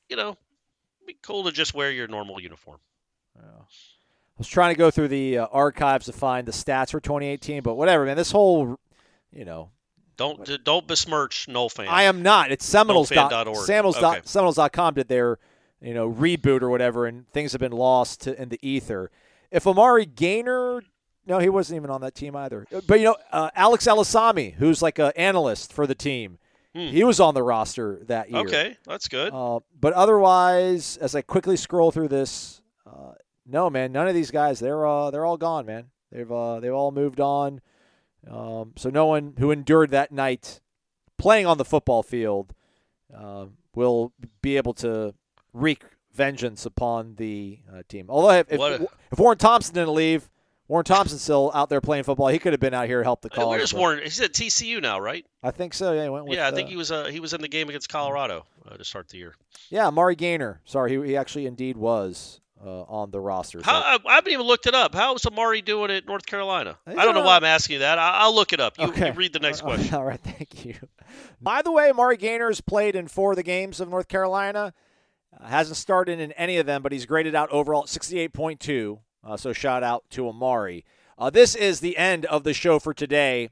[0.09, 2.81] you know, it'd be cool to just wear your normal uniform.
[3.39, 3.43] I
[4.39, 7.75] was trying to go through the uh, archives to find the stats for 2018, but
[7.75, 8.17] whatever, man.
[8.17, 8.79] This whole,
[9.33, 9.71] you know,
[10.17, 11.89] Don't d- don't besmirch Nole fan.
[11.89, 12.51] I am not.
[12.51, 13.09] It's Seminoles.
[13.11, 13.31] dot-.
[13.57, 13.97] Seminoles.
[13.97, 14.01] Okay.
[14.19, 15.39] dot- Seminoles.com did their,
[15.81, 19.11] you know, reboot or whatever, and things have been lost to, in the ether.
[19.51, 20.83] If Amari Gainer,
[21.27, 22.67] no, he wasn't even on that team either.
[22.87, 26.39] But you know, uh, Alex Elisami, who's like an analyst for the team,
[26.75, 28.41] he was on the roster that year.
[28.43, 28.47] Hmm.
[28.47, 29.33] Okay, that's good.
[29.33, 33.13] Uh, but otherwise, as I quickly scroll through this, uh,
[33.49, 35.87] no man, none of these guys they're uh, they're all gone, man.
[36.13, 37.61] They've uh, they've all moved on.
[38.29, 40.61] Um, so no one who endured that night
[41.19, 42.53] playing on the football field
[43.17, 45.15] uh, will be able to
[45.53, 45.83] wreak
[46.13, 48.07] vengeance upon the uh, team.
[48.09, 50.29] Although if, if, a- if Warren Thompson didn't leave,
[50.67, 52.29] Warren Thompson's still out there playing football.
[52.29, 53.47] He could have been out here to help the cause.
[53.47, 54.01] Where's Warren?
[54.03, 55.25] He's at TCU now, right?
[55.43, 55.93] I think so.
[55.93, 56.91] Yeah, he went with, yeah, I think uh, he was.
[56.93, 59.35] Uh, he was in the game against Colorado uh, to start the year.
[59.71, 60.61] Yeah, Mari Gainer.
[60.65, 63.61] Sorry, he, he actually indeed was uh, on the roster.
[63.61, 64.95] So- How, I, I haven't even looked it up.
[64.95, 66.79] How's Amari doing at North Carolina?
[66.89, 67.37] He's I don't know why.
[67.37, 67.99] I'm asking you that.
[67.99, 68.79] I, I'll look it up.
[68.79, 69.07] You, Okay.
[69.09, 69.95] you read the next Uh, question.
[69.97, 70.75] All right, thank you.
[71.41, 74.75] By the way, Mari Gainer's played in four of the games of North Carolina.
[75.39, 78.99] Uh, hasn't started in any of them, but he's graded out overall at 68.2.
[79.25, 80.85] Uh, so shout out to Amari.
[81.19, 83.51] Uh, this is the end of the show for today.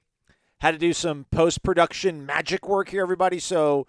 [0.61, 3.39] Had to do some post production magic work here, everybody.
[3.39, 3.87] So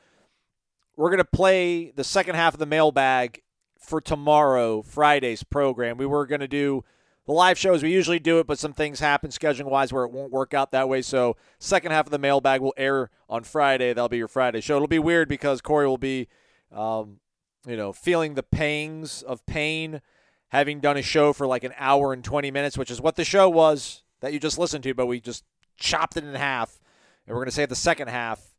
[0.97, 3.41] we're going to play the second half of the mailbag
[3.79, 5.97] for tomorrow, Friday's program.
[5.97, 6.83] We were going to do
[7.25, 10.05] the live show as we usually do it, but some things happen scheduling wise where
[10.05, 11.01] it won't work out that way.
[11.01, 13.93] So, second half of the mailbag will air on Friday.
[13.93, 14.77] That'll be your Friday show.
[14.77, 16.27] It'll be weird because Corey will be,
[16.71, 17.19] um,
[17.67, 20.01] you know, feeling the pangs of pain
[20.49, 23.25] having done a show for like an hour and 20 minutes, which is what the
[23.25, 25.43] show was that you just listened to, but we just
[25.77, 26.79] chopped it in half.
[27.25, 28.55] And we're going to save the second half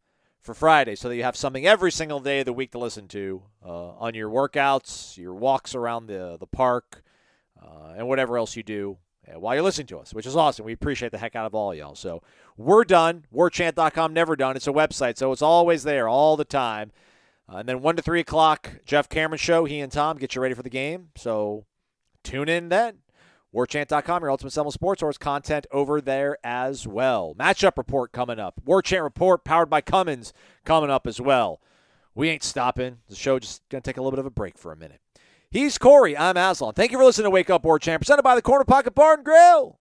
[0.49, 3.07] for Friday so that you have something every single day of the week to listen
[3.07, 7.03] to uh, on your workouts, your walks around the, the park,
[7.63, 8.97] uh, and whatever else you do
[9.29, 10.65] uh, while you're listening to us, which is awesome.
[10.65, 11.95] We appreciate the heck out of all y'all.
[11.95, 12.23] So
[12.57, 13.27] we're done.
[13.31, 14.57] Warchant.com, never done.
[14.57, 16.93] It's a website, so it's always there all the time.
[17.47, 19.67] Uh, and then 1 to 3 o'clock, Jeff Cameron Show.
[19.67, 21.11] He and Tom get you ready for the game.
[21.15, 21.67] So
[22.25, 23.01] tune in then.
[23.55, 27.35] Warchant.com, your ultimate Seminole sports source content over there as well.
[27.39, 28.61] Matchup report coming up.
[28.67, 30.35] Warchant report powered by Cummins
[30.65, 31.61] coming up as well.
[32.15, 32.99] We ain't stopping.
[33.09, 35.01] The show just going to take a little bit of a break for a minute.
[35.51, 36.15] He's Corey.
[36.15, 36.75] I'm Aslan.
[36.75, 39.25] Thank you for listening to Wake Up Warchant, presented by the Corner Pocket Bar and
[39.25, 39.79] Grill.